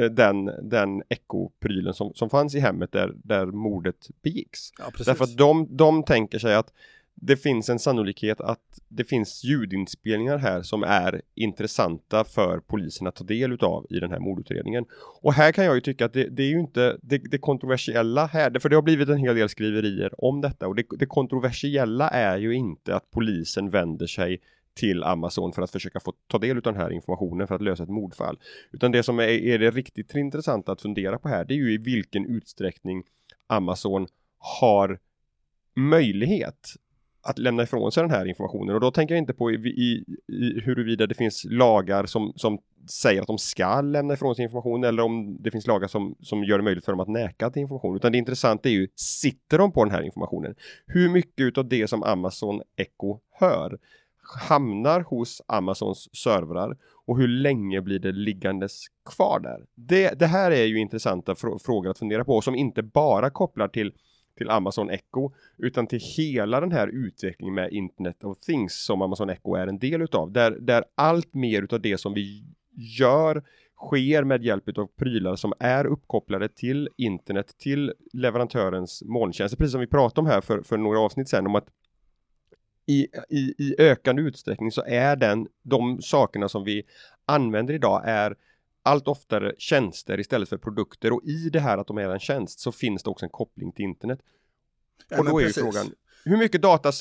eh, 0.00 0.04
den, 0.10 0.44
den 0.62 1.02
Echo-prylen 1.08 1.94
som, 1.94 2.14
som 2.14 2.30
fanns 2.30 2.54
i 2.54 2.60
hemmet 2.60 2.92
där, 2.92 3.12
där 3.16 3.46
mordet 3.46 4.08
begicks. 4.22 4.60
Ja. 4.78 5.04
Därför 5.04 5.24
att 5.24 5.36
de, 5.36 5.76
de 5.76 6.02
tänker 6.02 6.38
sig 6.38 6.54
att 6.54 6.72
det 7.20 7.36
finns 7.36 7.68
en 7.68 7.78
sannolikhet 7.78 8.40
att 8.40 8.80
det 8.88 9.04
finns 9.04 9.44
ljudinspelningar 9.44 10.38
här 10.38 10.62
som 10.62 10.82
är 10.82 11.22
intressanta 11.34 12.24
för 12.24 12.60
polisen 12.60 13.06
att 13.06 13.14
ta 13.14 13.24
del 13.24 13.52
utav 13.52 13.86
i 13.90 14.00
den 14.00 14.10
här 14.10 14.18
mordutredningen. 14.18 14.84
Och 15.22 15.32
här 15.32 15.52
kan 15.52 15.64
jag 15.64 15.74
ju 15.74 15.80
tycka 15.80 16.04
att 16.04 16.12
det, 16.12 16.28
det 16.28 16.42
är 16.42 16.48
ju 16.48 16.60
inte 16.60 16.98
det, 17.02 17.18
det, 17.18 17.38
kontroversiella 17.38 18.26
här, 18.26 18.58
för 18.58 18.68
det 18.68 18.76
har 18.76 18.82
blivit 18.82 19.08
en 19.08 19.18
hel 19.18 19.34
del 19.34 19.48
skriverier 19.48 20.24
om 20.24 20.40
detta 20.40 20.68
och 20.68 20.74
det, 20.74 20.84
det 20.98 21.06
kontroversiella 21.06 22.08
är 22.08 22.38
ju 22.38 22.54
inte 22.54 22.96
att 22.96 23.10
polisen 23.10 23.70
vänder 23.70 24.06
sig 24.06 24.40
till 24.74 25.02
Amazon 25.02 25.52
för 25.52 25.62
att 25.62 25.70
försöka 25.70 26.00
få 26.00 26.12
ta 26.26 26.38
del 26.38 26.56
av 26.56 26.62
den 26.62 26.76
här 26.76 26.90
informationen 26.90 27.46
för 27.46 27.54
att 27.54 27.62
lösa 27.62 27.82
ett 27.82 27.88
mordfall. 27.88 28.38
Utan 28.72 28.92
det 28.92 29.02
som 29.02 29.18
är, 29.18 29.28
är 29.28 29.58
det 29.58 29.70
riktigt 29.70 30.14
intressanta 30.14 30.72
att 30.72 30.82
fundera 30.82 31.18
på 31.18 31.28
här, 31.28 31.44
det 31.44 31.54
är 31.54 31.58
ju 31.58 31.72
i 31.72 31.78
vilken 31.78 32.26
utsträckning 32.26 33.04
Amazon 33.46 34.06
har 34.38 34.98
möjlighet 35.74 36.76
att 37.22 37.38
lämna 37.38 37.62
ifrån 37.62 37.92
sig 37.92 38.02
den 38.02 38.10
här 38.10 38.26
informationen 38.26 38.74
och 38.74 38.80
då 38.80 38.90
tänker 38.90 39.14
jag 39.14 39.22
inte 39.22 39.32
på 39.32 39.50
i, 39.50 39.54
i, 39.54 40.04
i 40.32 40.60
huruvida 40.60 41.06
det 41.06 41.14
finns 41.14 41.46
lagar 41.50 42.06
som, 42.06 42.32
som 42.36 42.58
säger 42.90 43.20
att 43.20 43.26
de 43.26 43.38
ska 43.38 43.80
lämna 43.80 44.14
ifrån 44.14 44.34
sig 44.34 44.42
information 44.42 44.84
eller 44.84 45.02
om 45.02 45.36
det 45.40 45.50
finns 45.50 45.66
lagar 45.66 45.88
som, 45.88 46.14
som 46.20 46.44
gör 46.44 46.58
det 46.58 46.64
möjligt 46.64 46.84
för 46.84 46.92
dem 46.92 47.00
att 47.00 47.08
näka 47.08 47.50
till 47.50 47.62
information. 47.62 47.96
Utan 47.96 48.12
det 48.12 48.18
intressanta 48.18 48.68
är 48.68 48.72
ju, 48.72 48.88
sitter 48.94 49.58
de 49.58 49.72
på 49.72 49.84
den 49.84 49.94
här 49.94 50.02
informationen? 50.02 50.54
Hur 50.86 51.08
mycket 51.08 51.58
av 51.58 51.68
det 51.68 51.88
som 51.88 52.02
Amazon 52.02 52.62
Echo 52.76 53.18
hör 53.30 53.78
hamnar 54.48 55.00
hos 55.00 55.42
Amazons 55.46 56.08
servrar 56.16 56.76
och 57.06 57.18
hur 57.18 57.28
länge 57.28 57.80
blir 57.80 57.98
det 57.98 58.12
liggandes 58.12 58.84
kvar 59.04 59.40
där? 59.40 59.66
Det, 59.74 60.18
det 60.18 60.26
här 60.26 60.50
är 60.50 60.64
ju 60.64 60.78
intressanta 60.78 61.34
fr 61.34 61.46
frågor 61.58 61.90
att 61.90 61.98
fundera 61.98 62.24
på 62.24 62.40
som 62.40 62.54
inte 62.54 62.82
bara 62.82 63.30
kopplar 63.30 63.68
till 63.68 63.92
till 64.40 64.50
Amazon 64.50 64.90
Echo 64.90 65.30
utan 65.58 65.86
till 65.86 66.00
hela 66.16 66.60
den 66.60 66.72
här 66.72 66.88
utvecklingen 66.88 67.54
med 67.54 67.72
Internet 67.72 68.24
of 68.24 68.40
Things 68.40 68.84
som 68.84 69.02
Amazon 69.02 69.30
Echo 69.30 69.54
är 69.54 69.66
en 69.66 69.78
del 69.78 70.02
utav. 70.02 70.32
Där, 70.32 70.50
där 70.50 70.84
allt 70.94 71.34
mer 71.34 71.62
utav 71.62 71.80
det 71.80 71.98
som 71.98 72.14
vi 72.14 72.44
gör 72.98 73.42
sker 73.76 74.24
med 74.24 74.44
hjälp 74.44 74.78
av 74.78 74.86
prylar 74.86 75.36
som 75.36 75.52
är 75.58 75.86
uppkopplade 75.86 76.48
till 76.48 76.88
internet, 76.96 77.54
till 77.58 77.92
leverantörens 78.12 79.02
molntjänster. 79.06 79.56
Precis 79.56 79.72
som 79.72 79.80
vi 79.80 79.86
pratade 79.86 80.20
om 80.20 80.26
här 80.26 80.40
för, 80.40 80.62
för 80.62 80.76
några 80.76 81.00
avsnitt 81.00 81.28
sedan 81.28 81.46
om 81.46 81.54
att 81.54 81.68
i, 82.86 83.06
i, 83.28 83.54
i 83.58 83.74
ökande 83.78 84.22
utsträckning 84.22 84.72
så 84.72 84.82
är 84.86 85.16
den, 85.16 85.48
de 85.62 86.02
sakerna 86.02 86.48
som 86.48 86.64
vi 86.64 86.82
använder 87.26 87.74
idag 87.74 88.02
är 88.04 88.36
allt 88.90 89.08
oftare 89.08 89.54
tjänster 89.58 90.20
istället 90.20 90.48
för 90.48 90.58
produkter 90.58 91.12
och 91.12 91.22
i 91.24 91.50
det 91.50 91.60
här 91.60 91.78
att 91.78 91.86
de 91.86 91.98
är 91.98 92.08
en 92.08 92.20
tjänst 92.20 92.60
så 92.60 92.72
finns 92.72 93.02
det 93.02 93.10
också 93.10 93.24
en 93.24 93.30
koppling 93.30 93.72
till 93.72 93.84
internet. 93.84 94.20
Ja, 95.08 95.18
och 95.18 95.24
då 95.24 95.40
är 95.40 95.44
ju 95.44 95.52
frågan, 95.52 95.86
hur 96.24 96.36
mycket 96.36 96.62
data 96.62 96.92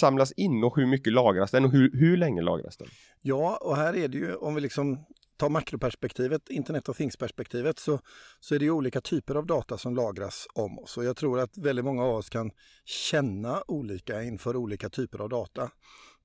samlas 0.00 0.32
in 0.32 0.64
och 0.64 0.76
hur 0.76 0.86
mycket 0.86 1.12
lagras 1.12 1.50
den 1.50 1.64
och 1.64 1.72
hur, 1.72 1.90
hur 1.92 2.16
länge 2.16 2.42
lagras 2.42 2.76
den? 2.76 2.88
Ja, 3.20 3.58
och 3.62 3.76
här 3.76 3.96
är 3.96 4.08
det 4.08 4.18
ju 4.18 4.34
om 4.34 4.54
vi 4.54 4.60
liksom 4.60 5.04
tar 5.36 5.48
makroperspektivet, 5.48 6.50
internet 6.50 6.88
och 6.88 6.96
things-perspektivet, 6.96 7.78
så, 7.78 8.00
så 8.40 8.54
är 8.54 8.58
det 8.58 8.64
ju 8.64 8.70
olika 8.70 9.00
typer 9.00 9.34
av 9.34 9.46
data 9.46 9.78
som 9.78 9.94
lagras 9.94 10.46
om 10.54 10.78
oss. 10.78 10.96
Och 10.96 11.04
jag 11.04 11.16
tror 11.16 11.40
att 11.40 11.58
väldigt 11.58 11.84
många 11.84 12.04
av 12.04 12.14
oss 12.14 12.28
kan 12.28 12.50
känna 12.84 13.62
olika 13.66 14.22
inför 14.22 14.56
olika 14.56 14.88
typer 14.88 15.18
av 15.18 15.28
data. 15.28 15.70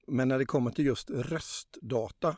Men 0.07 0.27
när 0.27 0.39
det 0.39 0.45
kommer 0.45 0.71
till 0.71 0.85
just 0.85 1.09
röstdata 1.09 2.35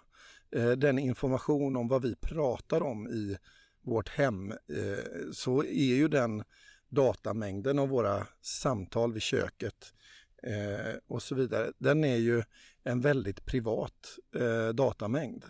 Eh, 0.52 0.72
den 0.72 1.00
information 1.00 1.76
om 1.76 1.88
vad 1.88 2.02
vi 2.02 2.16
pratar 2.16 2.84
om 2.84 3.08
i 3.08 3.38
vårt 3.82 4.10
hem 4.10 4.52
eh, 4.52 5.32
så 5.34 5.64
är 5.64 5.96
ju 5.96 6.08
den 6.08 6.44
datamängden 6.90 7.80
av 7.80 7.90
våra 7.90 8.28
samtal 8.42 9.14
vid 9.14 9.22
köket 9.22 9.94
eh, 10.44 10.96
och 11.08 11.24
så 11.24 11.36
vidare, 11.36 11.72
den 11.78 12.04
är 12.04 12.16
ju 12.16 12.44
en 12.84 13.02
väldigt 13.02 13.46
privat 13.46 14.18
eh, 14.36 14.70
datamängd. 14.70 15.46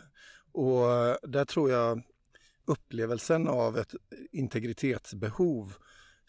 Och 0.52 0.88
där 1.30 1.46
tror 1.46 1.72
jag 1.72 2.02
upplevelsen 2.66 3.48
av 3.48 3.78
ett 3.78 3.96
integritetsbehov 4.32 5.74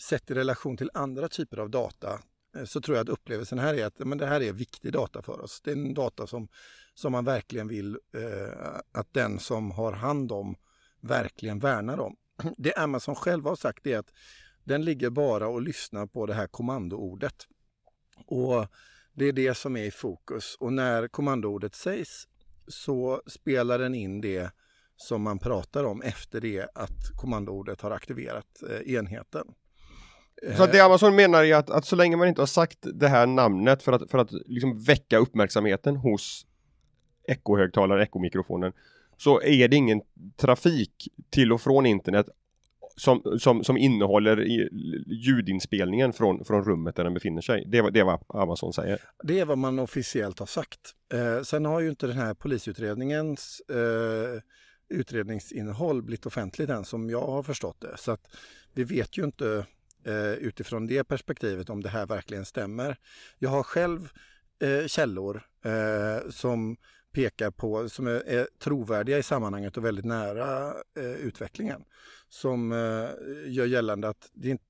sett 0.00 0.30
i 0.30 0.35
relation 0.35 0.76
till 0.76 0.90
andra 0.94 1.28
typer 1.28 1.56
av 1.56 1.70
data 1.70 2.20
eh, 2.56 2.64
så 2.64 2.80
tror 2.80 2.96
jag 2.96 3.04
att 3.04 3.08
upplevelsen 3.08 3.58
här 3.58 3.75
är 3.75 3.87
att 3.87 3.99
men 3.99 4.18
det 4.18 4.26
här 4.26 4.42
är 4.42 4.52
viktig 4.52 4.92
data 4.92 5.23
för 5.23 5.40
oss. 5.40 5.61
Det 5.64 5.70
är 5.70 5.76
en 5.76 5.94
data 5.94 6.26
som 6.26 6.49
som 6.96 7.12
man 7.12 7.24
verkligen 7.24 7.68
vill 7.68 7.98
eh, 8.14 8.80
att 8.92 9.14
den 9.14 9.38
som 9.38 9.70
har 9.70 9.92
hand 9.92 10.32
om 10.32 10.56
verkligen 11.00 11.58
värnar 11.58 12.00
om. 12.00 12.16
Det 12.56 12.74
Amazon 12.74 13.14
själva 13.14 13.50
har 13.50 13.56
sagt 13.56 13.86
är 13.86 13.98
att 13.98 14.12
den 14.64 14.84
ligger 14.84 15.10
bara 15.10 15.48
och 15.48 15.62
lyssnar 15.62 16.06
på 16.06 16.26
det 16.26 16.34
här 16.34 16.46
kommandoordet. 16.46 17.34
Och 18.26 18.66
det 19.14 19.24
är 19.24 19.32
det 19.32 19.54
som 19.54 19.76
är 19.76 19.84
i 19.84 19.90
fokus 19.90 20.56
och 20.60 20.72
när 20.72 21.08
kommandoordet 21.08 21.74
sägs 21.74 22.28
så 22.68 23.22
spelar 23.26 23.78
den 23.78 23.94
in 23.94 24.20
det 24.20 24.50
som 24.96 25.22
man 25.22 25.38
pratar 25.38 25.84
om 25.84 26.02
efter 26.02 26.40
det 26.40 26.68
att 26.74 27.10
kommandoordet 27.16 27.80
har 27.80 27.90
aktiverat 27.90 28.62
eh, 28.70 28.94
enheten. 28.94 29.46
Så 30.56 30.66
det 30.66 30.80
Amazon 30.80 31.16
menar 31.16 31.44
är 31.44 31.54
att, 31.54 31.70
att 31.70 31.84
så 31.84 31.96
länge 31.96 32.16
man 32.16 32.28
inte 32.28 32.40
har 32.40 32.46
sagt 32.46 32.78
det 32.82 33.08
här 33.08 33.26
namnet 33.26 33.82
för 33.82 33.92
att, 33.92 34.10
för 34.10 34.18
att 34.18 34.32
liksom 34.32 34.78
väcka 34.78 35.18
uppmärksamheten 35.18 35.96
hos 35.96 36.46
ekohögtalare, 37.28 38.02
ekomikrofonen, 38.02 38.73
så 39.16 39.42
är 39.42 39.68
det 39.68 39.76
ingen 39.76 40.00
trafik 40.37 41.09
till 41.30 41.52
och 41.52 41.61
från 41.61 41.87
internet 41.87 42.26
som, 42.97 43.38
som, 43.38 43.64
som 43.64 43.76
innehåller 43.76 44.37
ljudinspelningen 45.06 46.12
från, 46.12 46.45
från 46.45 46.64
rummet 46.64 46.97
där 46.97 47.04
den 47.04 47.14
befinner 47.14 47.42
sig. 47.42 47.64
Det 47.66 47.78
är, 47.78 47.90
det 47.90 48.00
är 48.00 48.04
vad 48.04 48.23
Amazon 48.28 48.73
säger. 48.73 48.99
Det 49.23 49.40
är 49.40 49.45
vad 49.45 49.59
man 49.59 49.78
officiellt 49.78 50.38
har 50.38 50.47
sagt. 50.47 50.80
Eh, 51.12 51.42
sen 51.42 51.64
har 51.64 51.80
ju 51.80 51.88
inte 51.88 52.06
den 52.06 52.16
här 52.16 52.35
polisutredningens 52.35 53.61
eh, 53.61 54.42
utredningsinnehåll 54.88 56.02
blivit 56.02 56.26
offentligt 56.26 56.71
än 56.71 56.85
som 56.85 57.11
jag 57.11 57.26
har 57.26 57.42
förstått 57.42 57.80
det. 57.80 57.97
Så 57.97 58.12
att 58.12 58.37
vi 58.75 58.85
vet 58.85 59.18
ju 59.18 59.25
inte 59.25 59.66
eh, 60.04 60.33
utifrån 60.33 60.87
det 60.87 61.04
perspektivet 61.04 61.71
om 61.71 61.83
det 61.83 61.88
här 61.88 62.06
verkligen 62.06 62.45
stämmer. 62.45 62.97
Jag 63.38 63.50
har 63.50 63.62
själv 63.62 64.11
eh, 64.61 64.87
källor 64.87 65.42
eh, 65.64 66.30
som 66.30 66.76
pekar 67.16 67.50
på, 67.50 67.88
som 67.88 68.06
är, 68.06 68.28
är 68.28 68.49
trovärdiga 68.58 69.18
i 69.18 69.23
sammanhanget 69.23 69.76
och 69.76 69.85
väldigt 69.85 70.04
nära 70.04 70.75
eh, 70.99 71.11
utvecklingen. 71.11 71.85
Som 72.28 72.73
eh, 72.73 73.08
gör 73.46 73.66
gällande 73.66 74.08
att 74.08 74.30
det, 74.32 74.61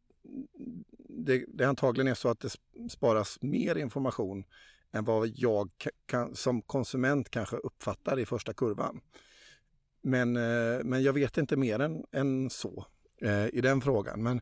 det, 1.08 1.44
det 1.48 1.64
antagligen 1.64 2.08
är 2.08 2.14
så 2.14 2.28
att 2.28 2.40
det 2.40 2.50
sparas 2.90 3.38
mer 3.42 3.76
information 3.76 4.44
än 4.92 5.04
vad 5.04 5.28
jag 5.34 5.70
kan, 6.06 6.34
som 6.34 6.62
konsument 6.62 7.30
kanske 7.30 7.56
uppfattar 7.56 8.18
i 8.18 8.26
första 8.26 8.52
kurvan. 8.52 9.00
Men, 10.02 10.36
eh, 10.36 10.84
men 10.84 11.02
jag 11.02 11.12
vet 11.12 11.38
inte 11.38 11.56
mer 11.56 11.78
än, 11.78 12.04
än 12.12 12.50
så 12.50 12.86
eh, 13.22 13.46
i 13.46 13.60
den 13.60 13.80
frågan. 13.80 14.22
Men, 14.22 14.40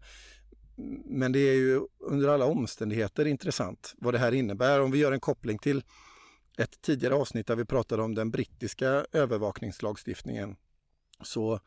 men 1.04 1.32
det 1.32 1.38
är 1.38 1.54
ju 1.54 1.80
under 1.98 2.28
alla 2.28 2.44
omständigheter 2.44 3.24
intressant 3.24 3.94
vad 3.96 4.14
det 4.14 4.18
här 4.18 4.32
innebär. 4.32 4.80
Om 4.80 4.90
vi 4.90 4.98
gör 4.98 5.12
en 5.12 5.20
koppling 5.20 5.58
till 5.58 5.82
ett 6.58 6.80
tidigare 6.80 7.14
avsnitt 7.14 7.46
där 7.46 7.56
vi 7.56 7.64
pratade 7.64 8.02
om 8.02 8.14
den 8.14 8.30
brittiska 8.30 9.06
övervakningslagstiftningen 9.12 10.56
så, 11.22 11.60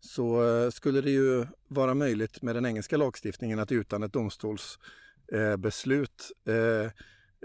så 0.00 0.48
eh, 0.48 0.70
skulle 0.70 1.00
det 1.00 1.10
ju 1.10 1.46
vara 1.68 1.94
möjligt 1.94 2.42
med 2.42 2.54
den 2.54 2.66
engelska 2.66 2.96
lagstiftningen 2.96 3.58
att 3.58 3.72
utan 3.72 4.02
ett 4.02 4.12
domstolsbeslut 4.12 6.32
eh, 6.46 6.54
eh, 6.54 6.90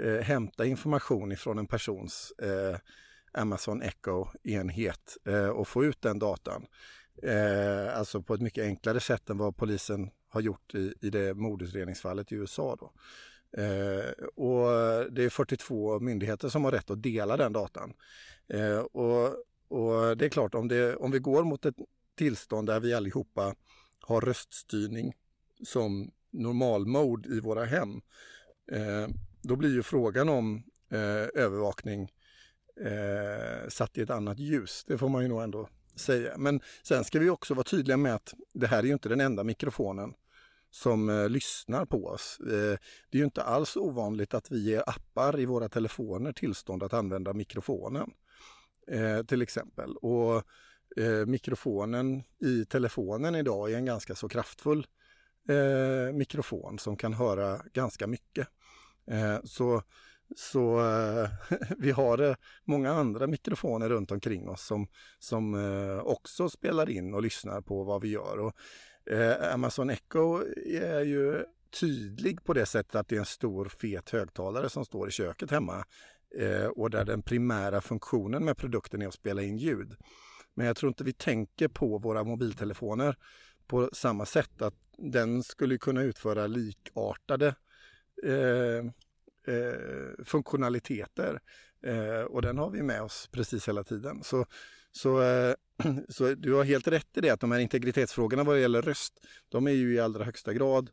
eh, 0.02 0.22
hämta 0.22 0.66
information 0.66 1.32
ifrån 1.32 1.58
en 1.58 1.68
persons 1.68 2.32
eh, 2.32 2.78
Amazon 3.32 3.82
Echo-enhet 3.82 5.18
eh, 5.26 5.50
och 5.50 5.68
få 5.68 5.86
ut 5.86 6.02
den 6.02 6.20
datan. 6.20 6.66
Eh, 7.24 7.98
alltså 7.98 8.22
på 8.22 8.34
ett 8.34 8.42
mycket 8.42 8.64
enklare 8.64 9.00
sätt 9.00 9.30
än 9.30 9.38
vad 9.38 9.58
polisen 9.58 10.10
har 10.30 10.42
gjort 10.42 10.76
i, 10.76 10.94
i 11.02 11.10
det 11.10 11.34
mordutredningsfallet 11.34 12.32
i 12.32 12.36
USA. 12.36 12.76
Då. 12.80 12.94
Eh, 13.58 14.26
och 14.36 14.68
det 15.12 15.24
är 15.24 15.30
42 15.30 16.00
myndigheter 16.00 16.50
som 16.50 16.64
har 16.64 16.72
rätt 16.72 16.90
att 16.90 17.04
dela 17.04 17.38
den 17.38 17.54
datan. 17.54 17.94
Eh, 18.48 18.80
och, 18.80 19.28
och, 19.68 20.18
det 20.18 20.26
är 20.26 20.30
klart, 20.30 20.56
om, 20.56 20.68
det, 20.68 20.96
om 20.96 21.12
vi 21.12 21.20
går 21.20 21.44
mot 21.44 21.66
ett 21.66 21.76
tillstånd 22.16 22.68
där 22.68 22.80
vi 22.80 22.94
allihopa 22.94 23.56
har 24.00 24.22
röststyrning 24.22 25.16
som 25.64 26.12
normalmode 26.32 27.30
i 27.30 27.40
våra 27.40 27.66
hem, 27.66 28.02
eh, 28.72 29.08
då 29.42 29.56
blir 29.56 29.74
ju 29.74 29.84
frågan 29.84 30.30
om 30.30 30.64
eh, 30.92 31.44
övervakning 31.44 32.12
eh, 32.86 33.68
satt 33.70 33.98
i 33.98 34.02
ett 34.02 34.10
annat 34.10 34.40
ljus. 34.40 34.84
Det 34.88 34.98
får 34.98 35.10
man 35.10 35.22
ju 35.22 35.28
nog 35.28 35.44
ändå 35.44 35.70
säga. 35.96 36.38
Men 36.38 36.62
sen 36.84 37.04
ska 37.04 37.20
vi 37.20 37.30
också 37.30 37.54
vara 37.54 37.64
tydliga 37.64 37.98
med 37.98 38.16
att 38.16 38.34
det 38.54 38.68
här 38.68 38.80
är 38.80 38.84
ju 38.84 38.94
inte 38.94 39.10
den 39.10 39.22
enda 39.22 39.44
mikrofonen 39.44 40.14
som 40.72 41.10
eh, 41.10 41.30
lyssnar 41.30 41.86
på 41.86 42.06
oss. 42.06 42.40
Eh, 42.40 42.78
det 43.10 43.18
är 43.18 43.20
ju 43.20 43.24
inte 43.24 43.44
alls 43.44 43.78
ovanligt 43.78 44.34
att 44.34 44.52
vi 44.52 44.64
ger 44.64 44.84
appar 44.90 45.40
i 45.40 45.46
våra 45.46 45.70
telefoner 45.70 46.32
tillstånd 46.32 46.84
att 46.84 46.94
använda 46.94 47.34
mikrofonen. 47.34 48.12
Eh, 48.92 49.24
till 49.24 49.42
exempel. 49.42 49.96
Och 49.96 50.36
eh, 50.98 51.26
mikrofonen 51.26 52.24
i 52.40 52.66
telefonen 52.66 53.36
idag 53.36 53.72
är 53.72 53.78
en 53.78 53.86
ganska 53.86 54.16
så 54.16 54.30
kraftfull 54.30 54.88
eh, 55.50 56.14
mikrofon 56.14 56.80
som 56.80 56.98
kan 56.98 57.14
höra 57.14 57.62
ganska 57.74 58.08
mycket. 58.08 58.48
Eh, 59.08 59.38
så 59.44 59.82
så 60.36 60.80
eh, 60.80 61.30
vi 61.78 61.92
har 61.92 62.18
eh, 62.18 62.36
många 62.66 62.92
andra 62.92 63.28
mikrofoner 63.28 63.90
runt 63.90 64.12
omkring 64.12 64.50
oss 64.50 64.66
som, 64.66 64.88
som 65.20 65.56
eh, 65.56 66.00
också 66.00 66.50
spelar 66.50 66.90
in 66.90 67.14
och 67.14 67.22
lyssnar 67.22 67.62
på 67.62 67.84
vad 67.84 68.02
vi 68.02 68.08
gör. 68.08 68.40
Och, 68.40 68.54
eh, 69.06 69.54
Amazon 69.54 69.90
Echo 69.90 70.44
är 70.66 71.02
ju 71.02 71.44
tydlig 71.80 72.44
på 72.44 72.54
det 72.54 72.66
sättet 72.66 72.96
att 72.96 73.08
det 73.08 73.16
är 73.16 73.20
en 73.20 73.26
stor 73.26 73.66
fet 73.66 74.10
högtalare 74.10 74.70
som 74.70 74.86
står 74.86 75.08
i 75.08 75.12
köket 75.12 75.52
hemma 75.52 75.86
eh, 76.38 76.66
och 76.66 76.90
där 76.90 77.06
den 77.06 77.22
primära 77.22 77.82
funktionen 77.82 78.46
med 78.46 78.58
produkten 78.58 79.02
är 79.02 79.08
att 79.08 79.14
spela 79.14 79.42
in 79.42 79.58
ljud. 79.58 79.96
Men 80.54 80.68
jag 80.68 80.76
tror 80.76 80.88
inte 80.88 81.04
vi 81.04 81.14
tänker 81.14 81.68
på 81.68 81.98
våra 81.98 82.24
mobiltelefoner 82.24 83.16
på 83.68 83.90
samma 83.94 84.26
sätt 84.26 84.62
att 84.62 84.76
den 84.98 85.44
skulle 85.44 85.78
kunna 85.78 86.02
utföra 86.02 86.48
likartade 86.48 87.56
eh, 88.24 88.86
eh, 89.56 90.24
funktionaliteter. 90.26 91.40
Eh, 91.84 92.22
och 92.22 92.42
den 92.42 92.58
har 92.58 92.70
vi 92.70 92.84
med 92.84 93.02
oss 93.02 93.30
precis 93.32 93.68
hela 93.68 93.84
tiden. 93.84 94.24
Så, 94.24 94.46
så, 94.92 95.22
eh, 95.22 95.54
så 96.10 96.34
du 96.34 96.54
har 96.54 96.64
helt 96.64 96.88
rätt 96.88 97.18
i 97.18 97.22
det 97.22 97.30
att 97.30 97.40
de 97.40 97.52
här 97.52 97.60
integritetsfrågorna 97.60 98.44
vad 98.44 98.56
det 98.56 98.62
gäller 98.62 98.82
röst, 98.82 99.14
de 99.50 99.68
är 99.68 99.72
ju 99.72 99.94
i 99.94 100.00
allra 100.00 100.24
högsta 100.24 100.54
grad 100.54 100.90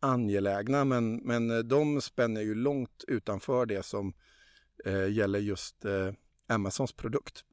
angelägna 0.00 0.84
men, 0.84 1.16
men 1.16 1.50
eh, 1.50 1.58
de 1.58 2.00
spänner 2.00 2.40
ju 2.40 2.54
långt 2.54 3.04
utanför 3.08 3.66
det 3.66 3.82
som 3.82 4.12
eh, 4.84 5.12
gäller 5.12 5.38
just 5.38 5.84
eh, 5.84 6.12
Amazons 6.48 6.92
produkt. 6.92 7.44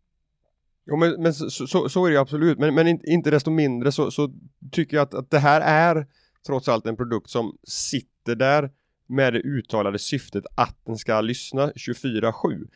Jo 0.85 0.97
men, 0.97 1.21
men 1.21 1.33
så, 1.33 1.67
så, 1.67 1.89
så, 1.89 2.05
är 2.05 2.11
det 2.11 2.17
absolut, 2.17 2.59
men, 2.59 2.75
men 2.75 2.87
inte 2.87 3.31
desto 3.31 3.51
mindre 3.51 3.91
så, 3.91 4.11
så 4.11 4.33
tycker 4.71 4.97
jag 4.97 5.03
att, 5.03 5.13
att 5.13 5.31
det 5.31 5.39
här 5.39 5.61
är 5.61 6.07
trots 6.45 6.67
allt 6.67 6.85
en 6.85 6.97
produkt 6.97 7.29
som 7.29 7.57
sitter 7.63 8.35
där 8.35 8.71
med 9.07 9.33
det 9.33 9.39
uttalade 9.39 9.99
syftet 9.99 10.45
att 10.55 10.85
den 10.85 10.97
ska 10.97 11.21
lyssna 11.21 11.71
24-7. 11.71 12.67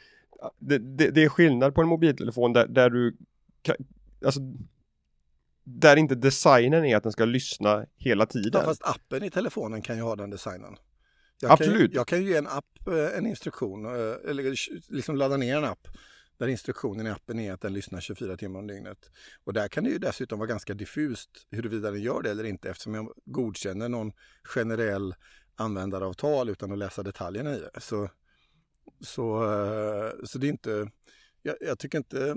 Det, 0.60 0.78
det, 0.78 1.12
det, 1.12 1.24
är 1.24 1.30
skillnad 1.30 1.76
på 1.76 1.82
en 1.82 1.88
mobiltelefon 1.88 2.54
där, 2.54 2.68
där 2.68 2.90
du 2.90 3.18
alltså 4.26 4.40
där 5.64 5.96
inte 5.96 6.16
designen 6.16 6.86
är 6.86 6.98
att 6.98 7.04
den 7.04 7.12
ska 7.12 7.26
lyssna 7.26 7.86
hela 7.98 8.26
tiden. 8.26 8.52
Ja, 8.54 8.64
fast 8.64 8.84
appen 8.84 9.24
i 9.24 9.30
telefonen 9.30 9.82
kan 9.82 9.96
ju 9.96 10.02
ha 10.02 10.16
den 10.16 10.30
designen. 10.30 10.78
Jag 11.42 11.52
Absolut. 11.52 11.92
Kan, 11.92 11.96
jag 11.96 12.08
kan 12.08 12.24
ju 12.24 12.30
ge 12.30 12.38
en 12.38 12.48
app 12.48 12.88
eh, 12.88 13.18
en 13.18 13.28
instruktion, 13.28 13.86
eh, 13.86 14.30
eller 14.30 14.56
liksom 14.94 15.16
ladda 15.16 15.38
ner 15.38 15.58
en 15.58 15.66
app 15.66 15.88
där 16.38 16.48
instruktionen 16.48 17.08
i 17.08 17.10
appen 17.10 17.40
är 17.40 17.54
att 17.54 17.62
den 17.62 17.74
lyssnar 17.74 18.02
24 18.02 18.38
timmar 18.38 18.60
om 18.60 18.68
dygnet. 18.68 19.12
Och 19.44 19.54
där 19.54 19.68
kan 19.68 19.84
det 19.84 19.90
ju 19.90 19.98
dessutom 19.98 20.40
vara 20.40 20.48
ganska 20.48 20.74
diffust 20.74 21.30
huruvida 21.52 21.92
den 21.92 22.02
gör 22.02 22.22
det 22.22 22.32
eller 22.32 22.44
inte 22.44 22.70
eftersom 22.70 22.94
jag 22.94 23.14
godkänner 23.26 23.90
någon 23.90 24.12
generell 24.44 25.16
användaravtal 25.56 26.50
utan 26.50 26.72
att 26.72 26.78
läsa 26.78 27.04
detaljerna 27.04 27.56
i 27.56 27.60
det. 27.60 27.82
Så, 27.82 28.10
så, 29.02 29.44
eh, 29.44 30.12
så 30.24 30.38
det 30.38 30.48
är 30.48 30.50
inte, 30.50 30.92
jag, 31.42 31.56
jag 31.62 31.80
tycker 31.80 31.98
inte, 31.98 32.36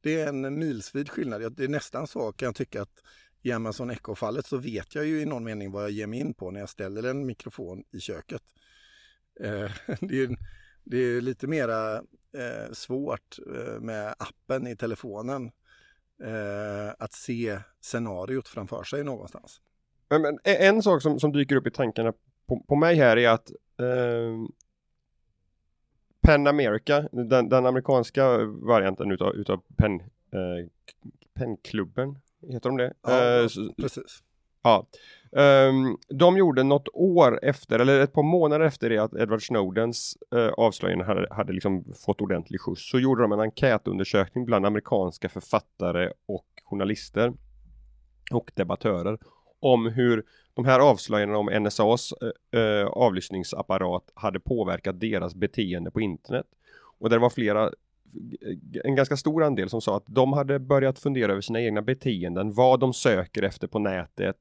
det 0.00 0.20
är 0.20 0.26
en 0.26 0.58
milsvid 0.58 1.10
skillnad. 1.10 1.56
Det 1.56 1.64
är 1.64 1.68
nästan 1.68 2.06
så 2.06 2.32
kan 2.32 2.46
jag 2.46 2.54
tycka 2.54 2.82
att 2.82 3.02
i 3.42 3.52
Amazon 3.52 3.90
Echo-fallet 3.90 4.46
så 4.46 4.56
vet 4.56 4.94
jag 4.94 5.06
ju 5.06 5.20
i 5.20 5.26
någon 5.26 5.44
mening 5.44 5.72
vad 5.72 5.82
jag 5.82 5.90
ger 5.90 6.06
mig 6.06 6.20
in 6.20 6.34
på 6.34 6.50
när 6.50 6.60
jag 6.60 6.68
ställer 6.68 7.02
en 7.02 7.26
mikrofon 7.26 7.84
i 7.92 8.00
köket. 8.00 8.42
Eh, 9.40 9.70
det, 10.00 10.22
är, 10.22 10.36
det 10.84 10.98
är 10.98 11.20
lite 11.20 11.46
mera 11.46 11.96
eh, 11.96 12.72
svårt 12.72 13.38
eh, 13.56 13.80
med 13.80 14.14
appen 14.18 14.66
i 14.66 14.76
telefonen 14.76 15.50
eh, 16.22 16.94
att 16.98 17.12
se 17.12 17.58
scenariot 17.80 18.48
framför 18.48 18.82
sig 18.82 19.04
någonstans. 19.04 19.60
Men, 20.08 20.22
men 20.22 20.38
en 20.44 20.82
sak 20.82 21.02
som, 21.02 21.20
som 21.20 21.32
dyker 21.32 21.56
upp 21.56 21.66
i 21.66 21.70
tankarna 21.70 22.12
på, 22.48 22.64
på 22.68 22.76
mig 22.76 22.96
här 22.96 23.16
är 23.16 23.28
att 23.28 23.50
eh, 23.80 24.36
Pen 26.22 26.46
America, 26.46 27.08
den, 27.12 27.48
den, 27.48 27.66
amerikanska 27.66 28.38
varianten 28.44 29.10
utav, 29.10 29.34
utav 29.34 29.62
Pen, 29.76 30.00
eh, 30.00 30.66
Penklubben, 31.34 32.18
heter 32.48 32.68
de 32.68 32.76
det? 32.76 32.92
Ja, 33.02 33.40
eh, 33.40 33.46
så, 33.46 33.72
precis. 33.76 34.22
Ja. 34.62 34.86
Um, 35.32 35.98
de 36.08 36.36
gjorde 36.36 36.62
något 36.62 36.88
år 36.92 37.38
efter, 37.42 37.78
eller 37.78 38.00
ett 38.00 38.12
par 38.12 38.22
månader 38.22 38.64
efter 38.64 38.90
det 38.90 38.98
att 38.98 39.14
Edward 39.14 39.46
Snowdens 39.46 40.18
uh, 40.34 40.48
avslöjanden 40.48 41.06
hade, 41.06 41.26
hade 41.30 41.52
liksom 41.52 41.84
fått 42.06 42.20
ordentlig 42.20 42.60
skjuts, 42.60 42.90
så 42.90 42.98
gjorde 42.98 43.22
de 43.22 43.32
en 43.32 43.40
enkätundersökning 43.40 44.44
bland 44.44 44.66
amerikanska 44.66 45.28
författare 45.28 46.12
och 46.26 46.46
journalister 46.64 47.32
och 48.32 48.50
debattörer 48.54 49.18
om 49.60 49.86
hur 49.86 50.24
de 50.54 50.64
här 50.64 50.80
avslöjandena 50.80 51.38
om 51.38 51.62
NSAs 51.62 52.12
eh, 52.52 52.60
eh, 52.60 52.86
avlyssningsapparat 52.86 54.10
hade 54.14 54.40
påverkat 54.40 55.00
deras 55.00 55.34
beteende 55.34 55.90
på 55.90 56.00
internet. 56.00 56.46
Och 56.98 57.10
det 57.10 57.18
var 57.18 57.30
flera 57.30 57.70
en 58.84 58.94
ganska 58.94 59.16
stor 59.16 59.42
andel 59.42 59.68
som 59.68 59.80
sa 59.80 59.96
att 59.96 60.04
de 60.06 60.32
hade 60.32 60.58
börjat 60.58 60.98
fundera 60.98 61.32
över 61.32 61.40
sina 61.40 61.60
egna 61.60 61.82
beteenden, 61.82 62.54
vad 62.54 62.80
de 62.80 62.94
söker 62.94 63.42
efter 63.42 63.66
på 63.66 63.78
nätet, 63.78 64.36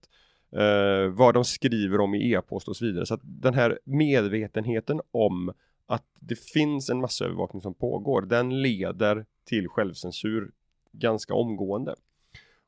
eh, 0.51 1.11
vad 1.11 1.33
de 1.33 1.45
skriver 1.45 1.99
om 1.99 2.15
i 2.15 2.33
e-post 2.33 2.67
och 2.67 2.75
så 2.75 2.85
vidare. 2.85 3.05
Så 3.05 3.13
att 3.13 3.21
den 3.23 3.53
här 3.53 3.79
medvetenheten 3.83 5.01
om 5.11 5.53
att 5.85 6.05
det 6.19 6.39
finns 6.39 6.89
en 6.89 7.01
massövervakning 7.01 7.61
som 7.61 7.73
pågår, 7.73 8.21
den 8.21 8.61
leder 8.61 9.25
till 9.45 9.67
självcensur 9.67 10.51
ganska 10.91 11.33
omgående. 11.33 11.95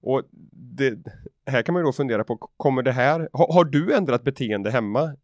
Och 0.02 0.24
det, 0.52 0.98
här 1.46 1.62
kan 1.62 1.74
man 1.74 1.82
ju 1.82 1.86
då 1.86 1.94
fundera 1.94 2.24
på, 2.24 2.38
kommer 2.38 2.84
det 2.84 2.92
här, 2.92 3.30
har, 3.34 3.54
har, 3.54 3.66
du 3.66 3.94
ändrat 3.94 4.24
beteende 4.24 4.72
hemma 4.72 5.16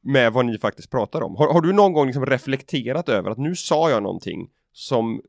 med 0.00 0.32
vad 0.32 0.46
ni 0.46 0.58
faktiskt 0.58 0.90
pratar 0.90 1.20
om? 1.20 1.36
Har, 1.36 1.52
har 1.52 1.60
du 1.60 1.72
någon 1.72 1.92
gång 1.92 2.06
liksom 2.06 2.26
reflekterat 2.26 3.08
över 3.08 3.30
att 3.30 3.38
nu 3.38 3.56
sa 3.56 3.90
jag 3.90 4.02
någonting 4.02 4.50
som 4.72 5.22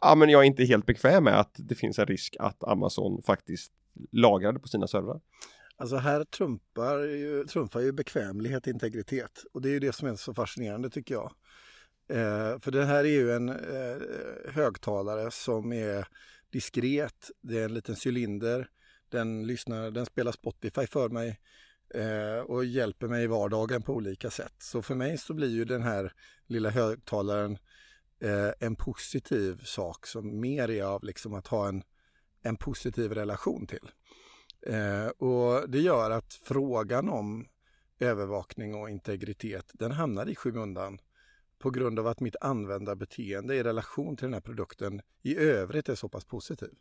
ja, 0.00 0.14
men 0.14 0.28
jag 0.28 0.42
är 0.42 0.46
inte 0.46 0.64
helt 0.64 0.86
bekväm 0.86 1.24
med 1.24 1.40
att 1.40 1.54
det 1.54 1.74
finns 1.74 1.98
en 1.98 2.06
risk 2.06 2.36
att 2.38 2.64
Amazon 2.64 3.22
faktiskt 3.22 3.72
lagrade 4.12 4.58
på 4.58 4.68
sina 4.68 4.86
servrar? 4.86 5.20
Alltså 5.76 5.96
här 5.96 6.24
trumpar 6.24 6.98
ju, 6.98 7.44
trumfar 7.44 7.80
ju 7.80 7.92
bekvämlighet 7.92 8.66
integritet 8.66 9.44
och 9.52 9.62
det 9.62 9.68
är 9.68 9.72
ju 9.72 9.78
det 9.78 9.92
som 9.92 10.08
är 10.08 10.14
så 10.14 10.34
fascinerande 10.34 10.90
tycker 10.90 11.14
jag. 11.14 11.32
Eh, 12.10 12.58
för 12.58 12.70
det 12.70 12.84
här 12.84 13.04
är 13.04 13.08
ju 13.08 13.32
en 13.32 13.48
eh, 13.48 13.96
högtalare 14.52 15.30
som 15.30 15.72
är 15.72 16.08
diskret. 16.50 17.30
Det 17.40 17.58
är 17.58 17.64
en 17.64 17.74
liten 17.74 17.96
cylinder. 18.06 18.68
Den, 19.08 19.46
lyssnar, 19.46 19.90
den 19.90 20.06
spelar 20.06 20.32
Spotify 20.32 20.86
för 20.86 21.08
mig 21.08 21.40
eh, 21.94 22.38
och 22.38 22.64
hjälper 22.64 23.08
mig 23.08 23.24
i 23.24 23.26
vardagen 23.26 23.82
på 23.82 23.94
olika 23.94 24.30
sätt. 24.30 24.54
Så 24.58 24.82
för 24.82 24.94
mig 24.94 25.18
så 25.18 25.34
blir 25.34 25.48
ju 25.48 25.64
den 25.64 25.82
här 25.82 26.12
lilla 26.46 26.70
högtalaren 26.70 27.58
eh, 28.20 28.50
en 28.60 28.76
positiv 28.76 29.62
sak 29.64 30.06
som 30.06 30.40
mer 30.40 30.70
är 30.70 30.84
av 30.84 31.04
liksom 31.04 31.34
att 31.34 31.46
ha 31.46 31.68
en, 31.68 31.82
en 32.42 32.56
positiv 32.56 33.12
relation 33.12 33.66
till. 33.66 33.90
Eh, 34.66 35.06
och 35.06 35.70
det 35.70 35.80
gör 35.80 36.10
att 36.10 36.34
frågan 36.34 37.08
om 37.08 37.46
övervakning 37.98 38.74
och 38.74 38.90
integritet, 38.90 39.70
den 39.72 39.92
hamnar 39.92 40.28
i 40.28 40.34
skymundan 40.34 40.98
på 41.58 41.70
grund 41.70 41.98
av 41.98 42.06
att 42.06 42.20
mitt 42.20 42.36
användarbeteende 42.40 43.54
i 43.54 43.62
relation 43.62 44.16
till 44.16 44.24
den 44.26 44.34
här 44.34 44.40
produkten 44.40 45.02
i 45.22 45.36
övrigt 45.36 45.88
är 45.88 45.94
så 45.94 46.08
pass 46.08 46.24
positiv. 46.24 46.74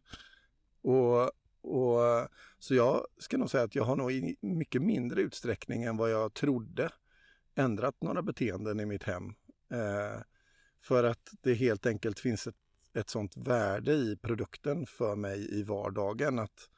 Och, 0.82 1.24
och, 1.62 2.28
så 2.60 2.76
jag 2.76 3.08
ska 3.18 3.38
nog 3.38 3.50
säga 3.50 3.64
att 3.64 3.76
jag 3.76 3.84
har 3.84 3.96
nog 3.96 4.12
i 4.12 4.38
mycket 4.42 4.82
mindre 4.82 5.22
utsträckning 5.22 5.84
än 5.84 5.98
vad 5.98 6.12
jag 6.12 6.34
trodde 6.34 6.90
ändrat 7.56 8.02
några 8.02 8.22
beteenden 8.22 8.80
i 8.80 8.86
mitt 8.86 9.04
hem. 9.04 9.34
Eh, 9.72 10.22
för 10.80 11.04
att 11.04 11.30
det 11.42 11.54
helt 11.54 11.86
enkelt 11.86 12.20
finns 12.20 12.48
ett, 12.48 12.56
ett 12.94 13.10
sånt 13.10 13.38
värde 13.38 13.94
i 13.94 14.18
produkten 14.22 14.86
för 14.86 15.16
mig 15.16 15.60
i 15.60 15.64
vardagen 15.64 16.40
att, 16.40 16.70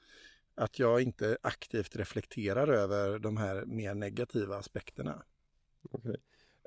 att 0.56 0.80
jag 0.80 1.02
inte 1.02 1.38
aktivt 1.42 1.96
reflekterar 1.96 2.68
över 2.68 3.20
de 3.20 3.38
här 3.38 3.66
mer 3.66 3.96
negativa 3.96 4.58
aspekterna. 4.58 5.24
Okay. 5.92 6.16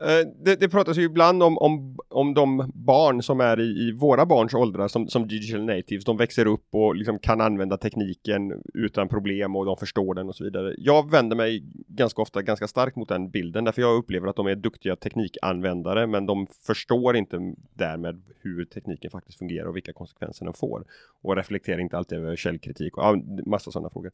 Eh, 0.02 0.28
det, 0.44 0.60
det 0.60 0.68
pratas 0.68 0.98
ju 0.98 1.02
ibland 1.02 1.42
om, 1.42 1.58
om, 1.58 1.96
om 2.08 2.34
de 2.34 2.72
barn 2.74 3.22
som 3.22 3.40
är 3.40 3.60
i, 3.60 3.88
i 3.88 3.92
våra 3.92 4.26
barns 4.26 4.54
åldrar 4.54 4.88
som, 4.88 5.08
som 5.08 5.28
digital 5.28 5.64
natives. 5.64 6.04
De 6.04 6.16
växer 6.16 6.46
upp 6.46 6.66
och 6.70 6.94
liksom 6.96 7.18
kan 7.18 7.40
använda 7.40 7.76
tekniken 7.76 8.62
utan 8.74 9.08
problem 9.08 9.56
och 9.56 9.66
de 9.66 9.76
förstår 9.76 10.14
den 10.14 10.28
och 10.28 10.36
så 10.36 10.44
vidare. 10.44 10.74
Jag 10.78 11.10
vänder 11.10 11.36
mig 11.36 11.64
ganska 11.88 12.22
ofta 12.22 12.42
ganska 12.42 12.68
starkt 12.68 12.96
mot 12.96 13.08
den 13.08 13.30
bilden 13.30 13.64
därför 13.64 13.82
jag 13.82 13.96
upplever 13.96 14.28
att 14.28 14.36
de 14.36 14.46
är 14.46 14.54
duktiga 14.54 14.96
teknikanvändare 14.96 16.06
men 16.06 16.26
de 16.26 16.46
förstår 16.66 17.16
inte 17.16 17.54
därmed 17.74 18.22
hur 18.40 18.64
tekniken 18.64 19.10
faktiskt 19.10 19.38
fungerar 19.38 19.66
och 19.66 19.76
vilka 19.76 19.92
konsekvenser 19.92 20.44
den 20.44 20.54
får 20.54 20.84
och 21.22 21.36
reflekterar 21.36 21.78
inte 21.78 21.98
alltid 21.98 22.18
över 22.18 22.36
källkritik 22.36 22.98
och 22.98 23.04
ja, 23.04 23.16
massa 23.46 23.70
sådana 23.70 23.90
frågor 23.90 24.12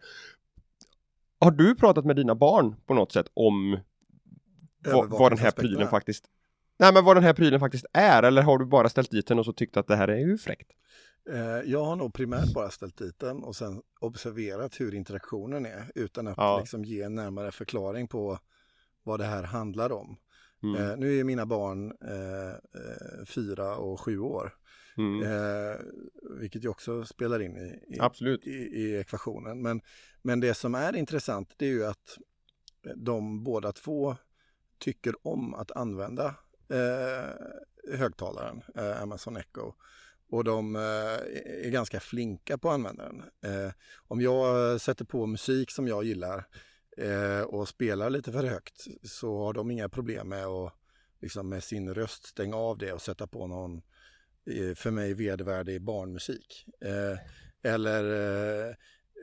har 1.40 1.50
du 1.50 1.74
pratat 1.74 2.04
med 2.04 2.16
dina 2.16 2.34
barn 2.34 2.76
på 2.86 2.94
något 2.94 3.12
sätt 3.12 3.26
om 3.34 3.78
vad, 4.84 5.10
vad 5.10 5.32
den 5.32 5.38
här 5.38 5.50
prylen 5.50 5.82
är. 5.82 5.86
faktiskt 5.86 6.24
Nej 6.78 6.92
men 6.92 7.04
vad 7.04 7.16
den 7.16 7.24
här 7.24 7.32
prylen 7.34 7.60
faktiskt 7.60 7.86
är 7.92 8.22
eller 8.22 8.42
har 8.42 8.58
du 8.58 8.64
bara 8.66 8.88
ställt 8.88 9.10
dit 9.10 9.26
den 9.26 9.38
och 9.38 9.44
så 9.44 9.52
tyckt 9.52 9.76
att 9.76 9.86
det 9.86 9.96
här 9.96 10.08
är 10.08 10.18
ju 10.18 10.38
fräckt? 10.38 10.70
Eh, 11.30 11.70
jag 11.70 11.84
har 11.84 11.96
nog 11.96 12.14
primärt 12.14 12.52
bara 12.54 12.70
ställt 12.70 12.98
dit 12.98 13.18
den 13.18 13.44
och 13.44 13.56
sen 13.56 13.82
observerat 14.00 14.80
hur 14.80 14.94
interaktionen 14.94 15.66
är 15.66 15.90
utan 15.94 16.26
att 16.26 16.36
Ja. 16.36 16.58
liksom 16.60 16.84
ge 16.84 17.02
en 17.02 17.14
närmare 17.14 17.52
förklaring 17.52 18.08
på 18.08 18.38
vad 19.02 19.20
det 19.20 19.24
här 19.26 19.42
handlar 19.42 19.92
om. 19.92 20.16
Mm. 20.62 20.82
Eh, 20.90 20.96
nu 20.96 21.18
är 21.20 21.24
mina 21.24 21.46
barn 21.46 21.92
eh, 22.04 22.48
eh, 22.50 23.24
fyra 23.26 23.76
och 23.76 24.00
sju 24.00 24.18
år, 24.18 24.54
Mm. 24.98 25.22
eh, 25.22 25.76
vilket 26.40 26.64
ju 26.64 26.68
också 26.68 27.04
spelar 27.04 27.42
in 27.42 27.56
i, 27.56 27.94
i, 27.94 28.28
i, 28.50 28.82
i 28.82 28.96
ekvationen. 29.00 29.62
Men, 29.62 29.80
men 30.22 30.40
det 30.40 30.54
som 30.54 30.74
är 30.74 30.96
intressant 30.96 31.54
det 31.56 31.66
är 31.66 31.70
ju 31.70 31.86
att 31.86 32.18
de 32.96 33.44
båda 33.44 33.72
två 33.72 34.16
tycker 34.78 35.26
om 35.26 35.54
att 35.54 35.70
använda 35.70 36.34
eh, 36.68 37.96
högtalaren, 37.98 38.62
eh, 38.74 39.02
Amazon 39.02 39.36
Echo. 39.36 39.72
Och 40.30 40.44
de 40.44 40.76
eh, 40.76 40.82
är 41.66 41.70
ganska 41.70 42.00
flinka 42.00 42.58
på 42.58 42.68
att 42.68 42.74
använda 42.74 43.04
den. 43.04 43.22
Eh, 43.52 43.72
om 44.08 44.20
jag 44.20 44.80
sätter 44.80 45.04
på 45.04 45.26
musik 45.26 45.70
som 45.70 45.88
jag 45.88 46.04
gillar 46.04 46.44
eh, 46.96 47.40
och 47.40 47.68
spelar 47.68 48.10
lite 48.10 48.32
för 48.32 48.44
högt 48.44 48.86
så 49.02 49.38
har 49.38 49.52
de 49.52 49.70
inga 49.70 49.88
problem 49.88 50.28
med 50.28 50.46
att 50.46 50.74
liksom 51.20 51.48
med 51.48 51.64
sin 51.64 51.94
röst 51.94 52.26
stänga 52.26 52.56
av 52.56 52.78
det 52.78 52.92
och 52.92 53.02
sätta 53.02 53.26
på 53.26 53.46
någon 53.46 53.82
eh, 54.50 54.74
för 54.74 54.90
mig 54.90 55.14
vedervärdig 55.14 55.82
barnmusik. 55.82 56.66
Eh, 56.80 57.18
eller, 57.72 58.04
eh, 58.68 58.74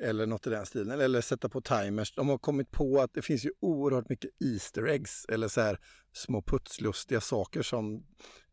eller 0.02 0.26
något 0.26 0.48
i 0.48 0.50
den 0.50 0.66
stilen. 0.66 1.02
Eller 1.02 1.22
sätta 1.22 1.50
på 1.50 1.62
timers. 1.62 2.16
De 2.16 2.30
har 2.30 2.38
kommit 2.38 2.72
på 2.72 3.02
att 3.02 3.14
det 3.14 3.22
finns 3.22 3.46
ju 3.46 3.52
oerhört 3.60 4.10
mycket 4.10 4.32
Easter 4.44 4.88
eggs 4.88 5.26
eller 5.30 5.48
så 5.48 5.62
här 5.62 5.80
små 6.14 6.42
putslustiga 6.42 7.22
saker 7.22 7.62
som 7.62 8.06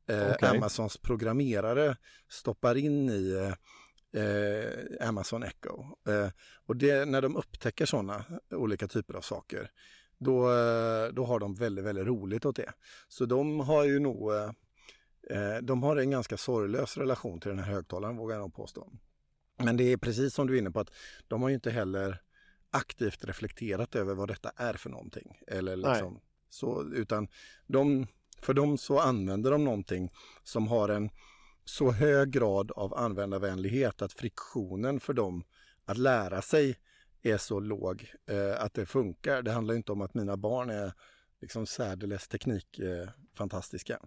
eh, 0.09 0.31
Okej. 0.35 0.49
Amazons 0.49 0.97
programmerare 0.97 1.97
stoppar 2.31 2.75
in 2.75 3.09
i 3.09 3.33
eh, 3.33 4.23
eh, 4.23 5.09
Amazon 5.09 5.43
Echo. 5.43 5.83
Eh, 6.09 6.29
och 6.67 6.77
det, 6.77 7.05
när 7.05 7.23
de 7.23 7.37
upptäcker 7.37 7.87
sådana 7.87 8.25
olika 8.51 8.89
typer 8.89 9.15
av 9.15 9.21
saker 9.21 9.71
då, 10.25 10.51
eh, 10.51 11.13
då 11.13 11.25
har 11.25 11.41
de 11.41 11.55
väldigt, 11.55 11.85
väldigt 11.85 12.07
roligt 12.07 12.45
åt 12.45 12.57
det. 12.57 12.73
Så 13.09 13.27
de 13.27 13.61
har 13.61 13.85
ju 13.85 13.99
nog 13.99 14.33
eh, 14.35 14.51
eh, 15.31 15.63
de 15.63 15.83
har 15.83 15.97
en 15.97 16.11
ganska 16.11 16.37
sorglös 16.37 16.97
relation 16.97 17.41
till 17.41 17.49
den 17.49 17.59
här 17.59 17.73
högtalaren 17.73 18.17
vågar 18.17 18.37
jag 18.37 18.41
nog 18.41 18.55
påstå. 18.55 18.93
Men 19.57 19.77
det 19.77 19.85
är 19.85 19.97
precis 19.97 20.35
som 20.35 20.47
du 20.47 20.55
är 20.55 20.59
inne 20.59 20.71
på 20.71 20.81
att 20.81 20.91
de 21.29 21.43
har 21.43 21.49
ju 21.49 21.55
inte 21.55 21.71
heller 21.71 22.23
aktivt 22.71 23.25
reflekterat 23.25 23.95
över 23.95 24.15
vad 24.15 24.29
detta 24.29 24.53
är 24.57 24.75
för 24.75 24.91
någonting. 24.91 25.39
Eller 25.47 25.77
liksom 25.77 26.21
så, 26.51 26.93
utan 26.93 27.29
de, 27.67 28.07
för 28.39 28.55
dem 28.55 28.79
så 28.79 28.99
använder 28.99 29.51
de 29.51 29.65
någonting 29.65 30.13
som 30.43 30.69
har 30.69 30.89
en 30.89 31.11
så 31.65 31.91
hög 31.91 32.31
grad 32.31 32.71
av 32.71 32.95
användarvänlighet 32.95 34.03
att 34.03 34.13
friktionen 34.13 35.01
för 35.01 35.13
dem 35.13 35.45
att 35.85 35.99
lära 35.99 36.43
sig 36.43 36.79
är 37.23 37.39
så 37.39 37.61
låg 37.61 38.13
eh, 38.27 38.63
att 38.63 38.75
det 38.75 38.87
funkar. 38.87 39.43
Det 39.43 39.53
handlar 39.53 39.75
inte 39.75 39.93
om 39.93 40.01
att 40.01 40.15
mina 40.15 40.37
barn 40.37 40.71
är 40.71 40.93
liksom 41.41 41.67
särdeles 41.67 42.29
teknikfantastiska. 42.29 43.03
Eh, 43.03 43.09
fantastiska. 43.35 43.99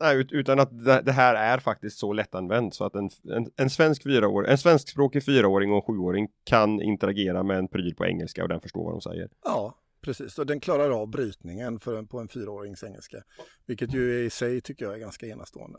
Nej, 0.00 0.16
ut- 0.16 0.32
utan 0.32 0.60
att 0.60 0.84
det, 0.84 1.00
det 1.00 1.12
här 1.12 1.34
är 1.34 1.58
faktiskt 1.58 1.98
så 1.98 2.12
lättanvänt 2.12 2.74
så 2.74 2.84
att 2.84 2.94
en, 2.94 3.10
en, 3.36 3.50
en 3.56 3.70
svensk 3.70 4.02
fyraåring, 4.02 4.50
en 4.50 4.58
svenskspråkig 4.58 5.24
fyraåring 5.24 5.70
och 5.70 5.76
en 5.76 5.82
sjuåring 5.82 6.28
kan 6.44 6.80
interagera 6.80 7.42
med 7.42 7.58
en 7.58 7.68
pryl 7.68 7.94
på 7.94 8.06
engelska 8.06 8.42
och 8.42 8.48
den 8.48 8.60
förstår 8.60 8.84
vad 8.84 8.92
de 8.94 9.00
säger. 9.00 9.28
Ja, 9.44 9.78
precis. 10.00 10.38
Och 10.38 10.46
den 10.46 10.60
klarar 10.60 10.90
av 10.90 11.08
brytningen 11.08 11.80
för 11.80 11.98
en, 11.98 12.06
på 12.06 12.20
en 12.20 12.28
fyraårings 12.28 12.84
engelska. 12.84 13.22
Vilket 13.66 13.94
ju 13.94 14.24
i 14.24 14.30
sig 14.30 14.60
tycker 14.60 14.84
jag 14.84 14.94
är 14.94 14.98
ganska 14.98 15.26
enastående. 15.26 15.78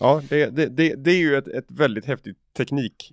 Ja, 0.00 0.22
det, 0.28 0.46
det, 0.46 0.66
det, 0.66 0.94
det 0.94 1.10
är 1.10 1.18
ju 1.18 1.36
ett, 1.36 1.48
ett 1.48 1.70
väldigt 1.70 2.04
häftigt 2.04 2.38
teknik. 2.56 3.12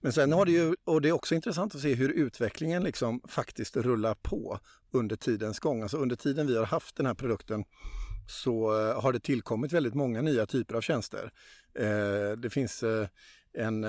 Men 0.00 0.12
sen 0.12 0.32
har 0.32 0.46
det 0.46 0.52
ju, 0.52 0.74
och 0.84 1.00
det 1.00 1.08
är 1.08 1.12
också 1.12 1.34
intressant 1.34 1.74
att 1.74 1.80
se 1.80 1.94
hur 1.94 2.08
utvecklingen 2.08 2.82
liksom 2.82 3.20
faktiskt 3.28 3.76
rullar 3.76 4.14
på 4.14 4.58
under 4.92 5.16
tidens 5.16 5.58
gång. 5.58 5.82
Alltså 5.82 5.96
under 5.96 6.16
tiden 6.16 6.46
vi 6.46 6.56
har 6.56 6.64
haft 6.64 6.96
den 6.96 7.06
här 7.06 7.14
produkten 7.14 7.64
så 8.26 8.80
eh, 8.80 9.00
har 9.02 9.12
det 9.12 9.20
tillkommit 9.20 9.72
väldigt 9.72 9.94
många 9.94 10.22
nya 10.22 10.46
typer 10.46 10.74
av 10.74 10.80
tjänster. 10.80 11.30
Eh, 11.74 12.32
det 12.38 12.50
finns 12.50 12.82
eh, 12.82 13.08
en 13.54 13.86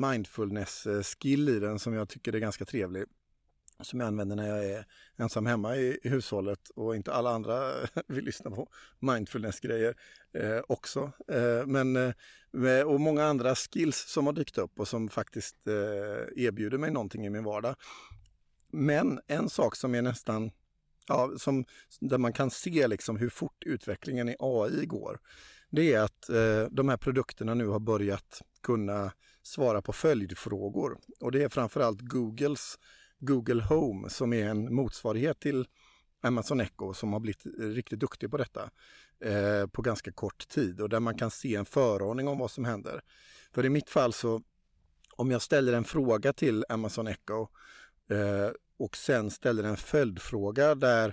mindfulness-skill 0.00 1.48
i 1.48 1.58
den 1.58 1.78
som 1.78 1.94
jag 1.94 2.08
tycker 2.08 2.32
är 2.34 2.38
ganska 2.38 2.64
trevlig. 2.64 3.04
Som 3.82 4.00
jag 4.00 4.06
använder 4.06 4.36
när 4.36 4.48
jag 4.48 4.64
är 4.66 4.86
ensam 5.16 5.46
hemma 5.46 5.76
i, 5.76 5.98
i 6.02 6.08
hushållet 6.08 6.68
och 6.74 6.96
inte 6.96 7.12
alla 7.12 7.30
andra 7.30 7.72
vill 8.08 8.24
lyssna 8.24 8.50
på 8.50 8.68
mindfulness-grejer 8.98 9.94
eh, 10.32 10.60
också. 10.68 11.12
Eh, 11.28 11.66
men, 11.66 11.96
eh, 11.96 12.12
med- 12.50 12.84
och 12.84 13.00
många 13.00 13.24
andra 13.24 13.54
skills 13.54 13.96
som 14.08 14.26
har 14.26 14.32
dykt 14.32 14.58
upp 14.58 14.80
och 14.80 14.88
som 14.88 15.08
faktiskt 15.08 15.66
eh, 15.66 16.44
erbjuder 16.44 16.78
mig 16.78 16.90
någonting 16.90 17.26
i 17.26 17.30
min 17.30 17.44
vardag. 17.44 17.74
Men 18.72 19.20
en 19.26 19.48
sak 19.48 19.76
som 19.76 19.94
är 19.94 20.02
nästan, 20.02 20.50
ja, 21.08 21.30
som, 21.38 21.64
där 22.00 22.18
man 22.18 22.32
kan 22.32 22.50
se 22.50 22.88
liksom 22.88 23.16
hur 23.16 23.28
fort 23.28 23.62
utvecklingen 23.66 24.28
i 24.28 24.36
AI 24.38 24.86
går. 24.86 25.18
Det 25.70 25.94
är 25.94 26.00
att 26.00 26.28
eh, 26.28 26.64
de 26.70 26.88
här 26.88 26.96
produkterna 26.96 27.54
nu 27.54 27.66
har 27.66 27.80
börjat 27.80 28.42
kunna 28.62 29.12
svara 29.42 29.82
på 29.82 29.92
följdfrågor. 29.92 30.98
Och 31.20 31.32
det 31.32 31.42
är 31.42 31.48
framförallt 31.48 32.00
Googles 32.00 32.78
Google 33.18 33.62
Home 33.62 34.10
som 34.10 34.32
är 34.32 34.48
en 34.48 34.74
motsvarighet 34.74 35.40
till 35.40 35.66
Amazon 36.22 36.60
Echo 36.60 36.94
som 36.94 37.12
har 37.12 37.20
blivit 37.20 37.46
riktigt 37.58 38.00
duktig 38.00 38.30
på 38.30 38.36
detta 38.36 38.70
eh, 39.20 39.66
på 39.66 39.82
ganska 39.82 40.12
kort 40.12 40.48
tid 40.48 40.80
och 40.80 40.88
där 40.88 41.00
man 41.00 41.18
kan 41.18 41.30
se 41.30 41.54
en 41.54 41.64
föraning 41.64 42.28
om 42.28 42.38
vad 42.38 42.50
som 42.50 42.64
händer. 42.64 43.00
För 43.52 43.64
i 43.64 43.68
mitt 43.68 43.90
fall 43.90 44.12
så 44.12 44.42
om 45.16 45.30
jag 45.30 45.42
ställer 45.42 45.72
en 45.72 45.84
fråga 45.84 46.32
till 46.32 46.64
Amazon 46.68 47.06
Echo 47.06 47.42
eh, 48.10 48.50
och 48.78 48.96
sen 48.96 49.30
ställer 49.30 49.64
en 49.64 49.76
följdfråga 49.76 50.74
där 50.74 51.08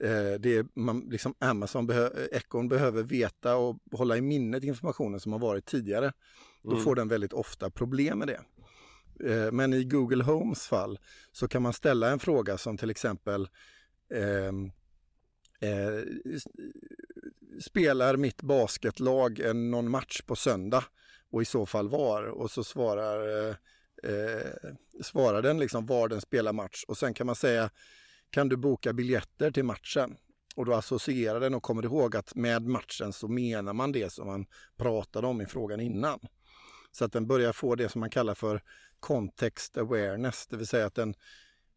eh, 0.00 0.32
det 0.40 0.56
är, 0.56 0.66
man, 0.80 1.00
liksom 1.00 1.34
Amazon 1.38 1.86
behö, 1.86 2.08
Echon 2.32 2.68
behöver 2.68 3.02
veta 3.02 3.56
och 3.56 3.78
hålla 3.92 4.16
i 4.16 4.20
minnet 4.20 4.64
informationen 4.64 5.20
som 5.20 5.32
har 5.32 5.38
varit 5.38 5.66
tidigare. 5.66 6.12
Då 6.62 6.70
Mm. 6.70 6.84
får 6.84 6.94
den 6.94 7.08
väldigt 7.08 7.32
ofta 7.32 7.70
problem 7.70 8.18
med 8.18 8.28
det. 8.28 8.40
Eh, 9.30 9.52
Men 9.52 9.72
i 9.72 9.84
Google 9.84 10.24
Homes 10.24 10.66
fall 10.66 10.98
så 11.32 11.48
kan 11.48 11.62
man 11.62 11.72
ställa 11.72 12.10
en 12.10 12.18
fråga 12.18 12.58
som 12.58 12.76
till 12.76 12.90
exempel 12.90 13.48
ehm, 14.14 14.70
eh, 15.60 16.04
Spelar 17.60 18.16
mitt 18.16 18.42
basketlag 18.42 19.38
en, 19.38 19.70
någon 19.70 19.90
match 19.90 20.22
på 20.22 20.36
söndag? 20.36 20.84
Och 21.30 21.42
i 21.42 21.44
så 21.44 21.66
fall 21.66 21.88
var? 21.88 22.22
Och 22.22 22.50
så 22.50 22.64
svarar, 22.64 23.48
eh, 24.04 24.70
svarar 25.02 25.42
den 25.42 25.58
liksom 25.58 25.86
var 25.86 26.08
den 26.08 26.20
spelar 26.20 26.52
match. 26.52 26.84
Och 26.88 26.98
sen 26.98 27.14
kan 27.14 27.26
man 27.26 27.36
säga 27.36 27.70
Kan 28.30 28.48
du 28.48 28.56
boka 28.56 28.92
biljetter 28.92 29.50
till 29.50 29.64
matchen? 29.64 30.16
Och 30.56 30.64
då 30.64 30.74
associerar 30.74 31.40
den 31.40 31.54
och 31.54 31.62
kommer 31.62 31.84
ihåg 31.84 32.16
att 32.16 32.34
med 32.34 32.62
matchen 32.62 33.12
så 33.12 33.28
menar 33.28 33.72
man 33.72 33.92
det 33.92 34.12
som 34.12 34.26
man 34.26 34.46
pratade 34.76 35.26
om 35.26 35.40
i 35.40 35.46
frågan 35.46 35.80
innan. 35.80 36.20
Så 36.92 37.04
att 37.04 37.12
den 37.12 37.26
börjar 37.26 37.52
få 37.52 37.74
det 37.74 37.88
som 37.88 38.00
man 38.00 38.10
kallar 38.10 38.34
för 38.34 38.62
context 39.00 39.76
awareness, 39.76 40.46
det 40.46 40.56
vill 40.56 40.66
säga 40.66 40.86
att 40.86 40.94
den 40.94 41.14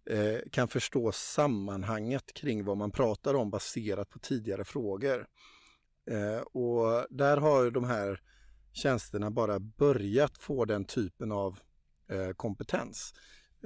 eh, 0.10 0.40
kan 0.52 0.68
förstå 0.68 1.12
sammanhanget 1.12 2.34
kring 2.34 2.66
vad 2.66 2.78
man 2.78 2.92
pratar 2.92 3.34
om 3.34 3.50
baserat 3.50 4.10
på 4.10 4.20
tidigare 4.20 4.66
frågor. 4.66 5.28
Eh, 6.12 6.40
och 6.40 7.08
där 7.10 7.38
har 7.38 7.64
ju 7.64 7.72
de 7.72 7.84
här 7.84 8.22
tjänsterna 8.74 9.32
bara 9.32 9.60
börjat 9.60 10.38
få 10.38 10.66
den 10.66 10.86
typen 10.86 11.32
av 11.32 11.60
eh, 12.10 12.32
kompetens. 12.36 13.14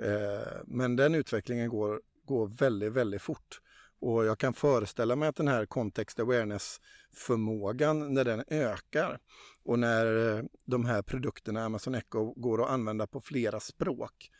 Eh, 0.01 0.61
men 0.65 0.95
den 0.95 1.15
utvecklingen 1.15 1.69
går, 1.69 2.01
går 2.25 2.47
väldigt, 2.47 2.91
väldigt 2.91 3.21
fort. 3.21 3.61
Och 3.99 4.25
jag 4.25 4.37
kan 4.37 4.53
föreställa 4.53 5.15
mig 5.15 5.29
att 5.29 5.35
den 5.35 5.47
här 5.47 5.65
context 5.65 6.19
awareness 6.19 6.81
förmågan 7.13 8.13
när 8.13 8.23
den 8.23 8.43
ökar 8.47 9.19
och 9.63 9.79
när 9.79 10.37
eh, 10.37 10.43
de 10.65 10.85
här 10.85 11.01
produkterna 11.01 11.65
Amazon 11.65 11.95
Echo 11.95 12.33
går 12.33 12.63
att 12.63 12.69
använda 12.69 13.07
på 13.07 13.21
flera 13.21 13.59
språk 13.59 14.31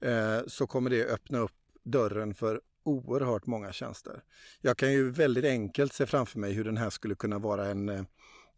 eh, 0.00 0.40
så 0.46 0.66
kommer 0.66 0.90
det 0.90 1.06
öppna 1.06 1.38
upp 1.38 1.52
dörren 1.84 2.34
för 2.34 2.60
oerhört 2.84 3.46
många 3.46 3.72
tjänster. 3.72 4.22
Jag 4.60 4.76
kan 4.76 4.92
ju 4.92 5.10
väldigt 5.10 5.44
enkelt 5.44 5.92
se 5.92 6.06
framför 6.06 6.38
mig 6.38 6.52
hur 6.52 6.64
den 6.64 6.76
här 6.76 6.90
skulle 6.90 7.14
kunna 7.14 7.38
vara 7.38 7.66
en, 7.66 7.88
eh, 7.88 8.04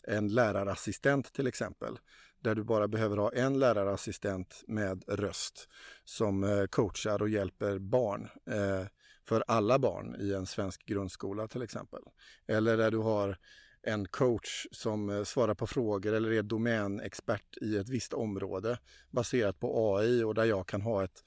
en 0.08 0.28
lärarassistent 0.28 1.32
till 1.32 1.46
exempel. 1.46 1.98
Där 2.44 2.54
du 2.54 2.64
bara 2.64 2.88
behöver 2.88 3.16
ha 3.16 3.32
en 3.32 3.58
lärarassistent 3.58 4.64
med 4.66 5.04
röst 5.08 5.68
som 6.04 6.44
eh, 6.44 6.64
coachar 6.66 7.22
och 7.22 7.28
hjälper 7.28 7.78
barn. 7.78 8.28
Eh, 8.50 8.86
för 9.28 9.44
alla 9.46 9.78
barn 9.78 10.16
i 10.20 10.32
en 10.32 10.46
svensk 10.46 10.86
grundskola 10.86 11.48
till 11.48 11.62
exempel. 11.62 12.00
Eller 12.46 12.76
där 12.76 12.90
du 12.90 12.98
har 12.98 13.38
en 13.82 14.08
coach 14.08 14.66
som 14.70 15.10
eh, 15.10 15.24
svarar 15.24 15.54
på 15.54 15.66
frågor 15.66 16.12
eller 16.12 16.32
är 16.32 16.42
domänexpert 16.42 17.56
i 17.60 17.76
ett 17.76 17.88
visst 17.88 18.12
område 18.12 18.78
baserat 19.10 19.60
på 19.60 19.96
AI 19.96 20.22
och 20.22 20.34
där 20.34 20.44
jag 20.44 20.68
kan 20.68 20.82
ha 20.82 21.04
ett 21.04 21.24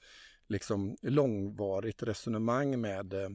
liksom 0.48 0.96
långvarigt 1.02 2.02
resonemang 2.02 2.80
med 2.80 3.14
eh, 3.14 3.28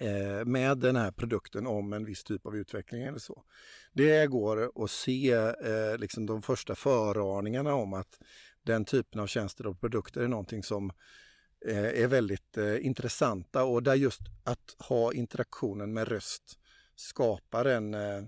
Eh, 0.00 0.44
med 0.44 0.78
den 0.78 0.96
här 0.96 1.10
produkten 1.10 1.66
om 1.66 1.92
en 1.92 2.04
viss 2.04 2.24
typ 2.24 2.46
av 2.46 2.56
utveckling 2.56 3.02
eller 3.02 3.18
så. 3.18 3.42
Det 3.92 4.26
går 4.26 4.84
att 4.84 4.90
se 4.90 5.32
eh, 5.32 5.98
liksom 5.98 6.26
de 6.26 6.42
första 6.42 6.74
föraningarna 6.74 7.74
om 7.74 7.92
att 7.92 8.20
den 8.62 8.84
typen 8.84 9.20
av 9.20 9.26
tjänster 9.26 9.66
och 9.66 9.80
produkter 9.80 10.20
är 10.20 10.28
någonting 10.28 10.62
som 10.62 10.92
eh, 11.66 12.02
är 12.02 12.06
väldigt 12.06 12.56
eh, 12.56 12.86
intressanta 12.86 13.64
och 13.64 13.82
där 13.82 13.94
just 13.94 14.20
att 14.44 14.76
ha 14.78 15.12
interaktionen 15.12 15.92
med 15.92 16.08
röst 16.08 16.58
skapar 16.96 17.64
en, 17.64 17.94
eh, 17.94 18.18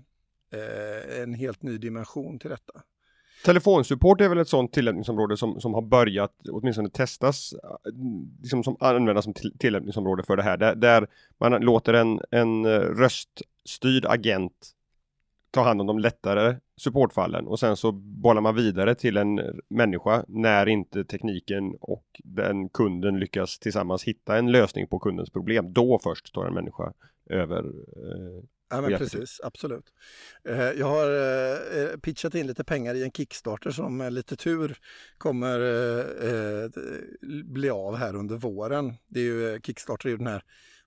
eh 0.51 1.21
en 1.21 1.33
helt 1.33 1.63
ny 1.63 1.77
dimension 1.77 2.39
till 2.39 2.49
detta. 2.49 2.83
Telefonsupport 3.45 4.21
är 4.21 4.29
väl 4.29 4.37
ett 4.37 4.47
sådant 4.47 4.73
tillämpningsområde 4.73 5.37
som, 5.37 5.61
som 5.61 5.73
har 5.73 5.81
börjat 5.81 6.33
åtminstone 6.51 6.89
testas, 6.89 7.53
eh, 7.53 7.91
liksom 8.41 8.63
som 8.63 8.77
användas 8.79 9.23
som 9.23 9.33
tillämpningsområde 9.59 10.23
för 10.23 10.37
det 10.37 10.43
här, 10.43 10.57
där, 10.57 10.75
där 10.75 11.07
man 11.37 11.61
låter 11.61 11.93
en, 11.93 12.21
en 12.31 12.65
eh, 12.65 12.79
röststyrd 12.79 14.05
agent 14.05 14.75
ta 15.51 15.61
hand 15.61 15.81
om 15.81 15.87
de 15.87 15.99
lättare 15.99 16.55
supportfallen 16.77 17.47
och 17.47 17.59
sen 17.59 17.77
så 17.77 17.91
bollar 17.91 18.41
man 18.41 18.55
vidare 18.55 18.95
till 18.95 19.17
en 19.17 19.41
människa 19.69 20.25
när 20.27 20.69
inte 20.69 21.03
tekniken 21.03 21.75
och 21.81 22.05
den 22.23 22.69
kunden 22.69 23.19
lyckas 23.19 23.59
tillsammans 23.59 24.03
hitta 24.03 24.37
en 24.37 24.51
lösning 24.51 24.87
på 24.87 24.99
kundens 24.99 25.29
problem. 25.29 25.73
Då 25.73 25.99
först 26.03 26.33
tar 26.33 26.45
en 26.45 26.53
människa 26.53 26.93
över 27.29 27.59
eh, 27.59 28.43
Ja, 28.69 28.81
men 28.81 28.97
precis, 28.97 29.41
absolut. 29.43 29.93
Eh, 30.43 30.59
jag 30.61 30.85
har 30.85 31.07
eh, 31.77 31.97
pitchat 31.97 32.35
in 32.35 32.47
lite 32.47 32.63
pengar 32.63 32.95
i 32.95 33.03
en 33.03 33.11
Kickstarter 33.11 33.71
som 33.71 33.97
med 33.97 34.13
lite 34.13 34.35
tur 34.35 34.77
kommer 35.17 35.59
eh, 36.25 36.69
bli 37.43 37.69
av 37.69 37.95
här 37.95 38.15
under 38.15 38.37
våren. 38.37 38.93
Det 39.07 39.19
är 39.19 39.23
ju, 39.23 39.59
Kickstarter 39.61 40.07
är 40.07 40.11
ju 40.11 40.17
den 40.17 40.27
här 40.27 40.43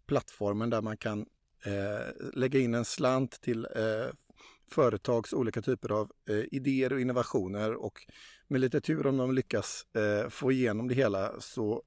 plattformen 0.06 0.70
där 0.70 0.82
man 0.82 0.96
kan 0.96 1.26
lägga 2.34 2.60
in 2.60 2.74
en 2.74 2.84
slant 2.84 3.40
till 3.40 3.66
företags 4.70 5.32
olika 5.32 5.62
typer 5.62 5.92
av 5.92 6.12
idéer 6.50 6.92
och 6.92 7.00
innovationer 7.00 7.74
och 7.74 8.06
med 8.48 8.60
lite 8.60 8.80
tur 8.80 9.06
om 9.06 9.16
de 9.16 9.34
lyckas 9.34 9.86
få 10.30 10.52
igenom 10.52 10.88
det 10.88 10.94
hela 10.94 11.40
så 11.40 11.82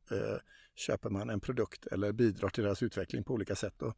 köper 0.76 1.10
man 1.10 1.30
en 1.30 1.40
produkt 1.40 1.86
eller 1.86 2.12
bidrar 2.12 2.50
till 2.50 2.64
deras 2.64 2.84
utveckling 2.84 3.24
på 3.24 3.34
olika 3.34 3.56
sätt. 3.56 3.82
Och, 3.82 3.96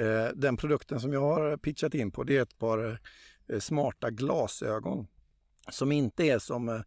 eh, 0.00 0.30
den 0.34 0.56
produkten 0.56 1.00
som 1.00 1.12
jag 1.12 1.20
har 1.20 1.56
pitchat 1.56 1.94
in 1.94 2.10
på 2.10 2.24
det 2.24 2.36
är 2.36 2.42
ett 2.42 2.58
par 2.58 3.00
eh, 3.48 3.60
smarta 3.60 4.10
glasögon 4.10 5.06
som 5.70 5.92
inte 5.92 6.24
är 6.24 6.38
som 6.38 6.68
eh, 6.68 6.80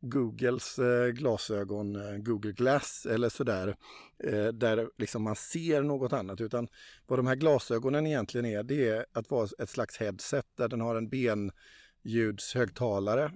Googles 0.00 0.78
eh, 0.78 1.08
glasögon, 1.08 1.96
eh, 1.96 2.16
Google 2.16 2.52
Glass 2.52 3.06
eller 3.10 3.28
sådär, 3.28 3.76
eh, 4.24 4.46
där 4.46 4.88
liksom 4.98 5.22
man 5.22 5.36
ser 5.36 5.82
något 5.82 6.12
annat. 6.12 6.40
Utan 6.40 6.68
vad 7.06 7.18
de 7.18 7.26
här 7.26 7.36
glasögonen 7.36 8.06
egentligen 8.06 8.46
är, 8.46 8.62
det 8.62 8.88
är 8.88 9.06
att 9.12 9.30
vara 9.30 9.48
ett 9.58 9.70
slags 9.70 9.96
headset 9.96 10.46
där 10.56 10.68
den 10.68 10.80
har 10.80 10.96
en 10.96 11.08
benljudshögtalare 11.08 13.32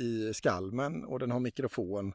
i 0.00 0.34
skalmen 0.34 1.04
och 1.04 1.18
den 1.18 1.30
har 1.30 1.40
mikrofon 1.40 2.12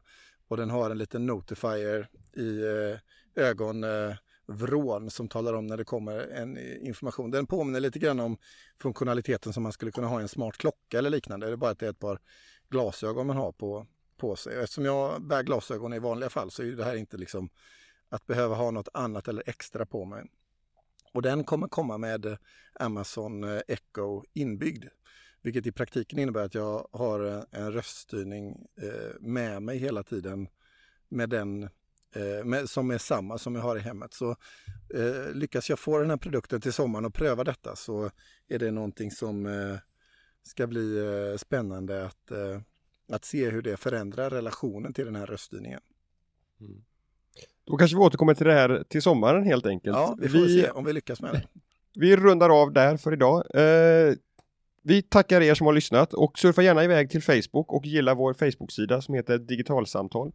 och 0.50 0.56
den 0.56 0.70
har 0.70 0.90
en 0.90 0.98
liten 0.98 1.26
notifier 1.26 2.08
i 2.36 2.62
eh, 2.62 2.98
ögonvrån 3.44 5.04
eh, 5.04 5.08
som 5.08 5.28
talar 5.28 5.52
om 5.52 5.66
när 5.66 5.76
det 5.76 5.84
kommer 5.84 6.18
en 6.18 6.56
eh, 6.56 6.86
information. 6.86 7.30
Den 7.30 7.46
påminner 7.46 7.80
lite 7.80 7.98
grann 7.98 8.20
om 8.20 8.36
funktionaliteten 8.82 9.52
som 9.52 9.62
man 9.62 9.72
skulle 9.72 9.92
kunna 9.92 10.06
ha 10.06 10.18
i 10.18 10.22
en 10.22 10.28
smart 10.28 10.56
klocka 10.56 10.98
eller 10.98 11.10
liknande. 11.10 11.46
Det 11.46 11.52
är 11.52 11.56
bara 11.56 11.70
att 11.70 11.78
det 11.78 11.86
är 11.86 11.90
ett 11.90 11.98
par 11.98 12.20
glasögon 12.70 13.26
man 13.26 13.36
har 13.36 13.52
på, 13.52 13.86
på 14.16 14.36
sig. 14.36 14.62
Eftersom 14.62 14.84
jag 14.84 15.22
bär 15.22 15.42
glasögon 15.42 15.92
i 15.92 15.98
vanliga 15.98 16.30
fall 16.30 16.50
så 16.50 16.62
är 16.62 16.66
det 16.66 16.84
här 16.84 16.96
inte 16.96 17.16
liksom 17.16 17.50
att 18.08 18.26
behöva 18.26 18.54
ha 18.54 18.70
något 18.70 18.88
annat 18.94 19.28
eller 19.28 19.42
extra 19.46 19.86
på 19.86 20.04
mig. 20.04 20.24
Och 21.12 21.22
den 21.22 21.44
kommer 21.44 21.68
komma 21.68 21.98
med 21.98 22.26
eh, 22.26 22.36
Amazon 22.74 23.44
Echo 23.68 24.22
inbyggd. 24.32 24.84
Vilket 25.42 25.66
i 25.66 25.72
praktiken 25.72 26.18
innebär 26.18 26.44
att 26.44 26.54
jag 26.54 26.88
har 26.92 27.44
en 27.50 27.72
röststyrning 27.72 28.66
eh, 28.82 29.20
med 29.20 29.62
mig 29.62 29.78
hela 29.78 30.02
tiden 30.02 30.48
med 31.08 31.30
den 31.30 31.62
eh, 32.14 32.44
med, 32.44 32.70
som 32.70 32.90
är 32.90 32.98
samma 32.98 33.38
som 33.38 33.54
jag 33.54 33.62
har 33.62 33.76
i 33.76 33.80
hemmet. 33.80 34.14
Så 34.14 34.30
eh, 34.94 35.32
lyckas 35.34 35.70
jag 35.70 35.78
få 35.78 35.98
den 35.98 36.10
här 36.10 36.16
produkten 36.16 36.60
till 36.60 36.72
sommaren 36.72 37.04
och 37.04 37.14
pröva 37.14 37.44
detta 37.44 37.76
så 37.76 38.10
är 38.48 38.58
det 38.58 38.70
någonting 38.70 39.10
som 39.10 39.46
eh, 39.46 39.76
ska 40.42 40.66
bli 40.66 40.98
eh, 40.98 41.36
spännande 41.36 42.04
att, 42.04 42.30
eh, 42.30 42.60
att 43.08 43.24
se 43.24 43.50
hur 43.50 43.62
det 43.62 43.76
förändrar 43.76 44.30
relationen 44.30 44.92
till 44.92 45.04
den 45.04 45.16
här 45.16 45.26
röststyrningen. 45.26 45.80
Mm. 46.60 46.84
Då 47.64 47.76
kanske 47.76 47.96
vi 47.96 48.02
återkommer 48.02 48.34
till 48.34 48.46
det 48.46 48.52
här 48.52 48.84
till 48.88 49.02
sommaren 49.02 49.44
helt 49.44 49.66
enkelt. 49.66 49.96
Ja, 49.96 50.16
vi 50.20 50.28
får 50.28 50.38
vi, 50.38 50.62
se 50.62 50.70
om 50.70 50.84
vi 50.84 50.92
lyckas 50.92 51.20
med 51.20 51.32
det. 51.32 51.42
Vi 51.94 52.16
rundar 52.16 52.62
av 52.62 52.72
där 52.72 52.96
för 52.96 53.12
idag. 53.12 53.44
Eh, 53.54 54.14
vi 54.82 55.02
tackar 55.02 55.40
er 55.40 55.54
som 55.54 55.66
har 55.66 55.74
lyssnat 55.74 56.14
och 56.14 56.38
surfa 56.38 56.62
gärna 56.62 56.84
iväg 56.84 57.10
till 57.10 57.22
Facebook 57.22 57.72
och 57.72 57.86
gilla 57.86 58.14
vår 58.14 58.34
Facebook-sida 58.34 59.02
som 59.02 59.14
heter 59.14 59.38
Digitalsamtal. 59.38 60.32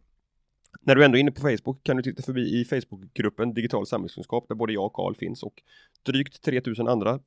När 0.80 0.94
du 0.94 1.04
ändå 1.04 1.16
är 1.16 1.20
inne 1.20 1.30
på 1.30 1.40
Facebook 1.40 1.82
kan 1.82 1.96
du 1.96 2.02
titta 2.02 2.22
förbi 2.22 2.60
i 2.60 2.64
Facebookgruppen 2.64 3.54
Digital 3.54 3.86
samhällskunskap 3.86 4.48
där 4.48 4.54
både 4.54 4.72
jag 4.72 4.84
och 4.84 4.92
Karl 4.92 5.14
finns 5.14 5.42
och 5.42 5.62
drygt 6.02 6.42
3000 6.42 6.88
andra 6.88 7.20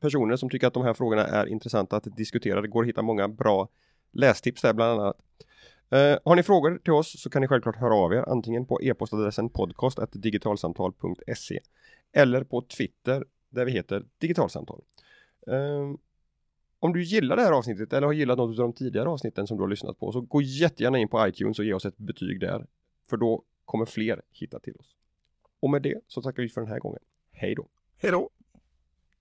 personer 0.00 0.36
som 0.36 0.50
tycker 0.50 0.66
att 0.66 0.74
de 0.74 0.84
här 0.84 0.94
frågorna 0.94 1.26
är 1.26 1.46
intressanta 1.46 1.96
att 1.96 2.16
diskutera. 2.16 2.60
Det 2.60 2.68
går 2.68 2.82
att 2.82 2.88
hitta 2.88 3.02
många 3.02 3.28
bra 3.28 3.68
lästips 4.12 4.62
där 4.62 4.72
bland 4.72 5.00
annat. 5.00 5.16
Eh, 5.90 6.18
har 6.24 6.36
ni 6.36 6.42
frågor 6.42 6.80
till 6.84 6.92
oss 6.92 7.22
så 7.22 7.30
kan 7.30 7.42
ni 7.42 7.48
självklart 7.48 7.76
höra 7.76 7.94
av 7.94 8.12
er 8.12 8.24
antingen 8.28 8.66
på 8.66 8.82
e-postadressen 8.82 9.50
podcast.digitalsamtal.se 9.50 11.60
eller 12.12 12.44
på 12.44 12.62
Twitter 12.62 13.24
där 13.50 13.64
vi 13.64 13.72
heter 13.72 14.04
digitalsamtal. 14.18 14.82
Eh, 15.46 15.92
om 16.80 16.92
du 16.92 17.02
gillar 17.02 17.36
det 17.36 17.42
här 17.42 17.52
avsnittet 17.52 17.92
eller 17.92 18.06
har 18.06 18.14
gillat 18.14 18.38
något 18.38 18.58
av 18.58 18.64
de 18.64 18.72
tidigare 18.72 19.08
avsnitten 19.08 19.46
som 19.46 19.56
du 19.56 19.62
har 19.62 19.68
lyssnat 19.68 19.98
på 19.98 20.12
så 20.12 20.20
gå 20.20 20.42
jättegärna 20.42 20.98
in 20.98 21.08
på 21.08 21.28
iTunes 21.28 21.58
och 21.58 21.64
ge 21.64 21.72
oss 21.72 21.84
ett 21.84 21.98
betyg 21.98 22.40
där. 22.40 22.66
För 23.10 23.16
då 23.16 23.42
kommer 23.64 23.84
fler 23.84 24.22
hitta 24.30 24.60
till 24.60 24.74
oss. 24.76 24.96
Och 25.60 25.70
med 25.70 25.82
det 25.82 26.00
så 26.06 26.22
tackar 26.22 26.42
vi 26.42 26.48
för 26.48 26.60
den 26.60 26.70
här 26.70 26.78
gången. 26.78 27.00
Hej 27.32 27.54
då! 27.54 27.68
Hej 27.96 28.10
då! 28.10 28.30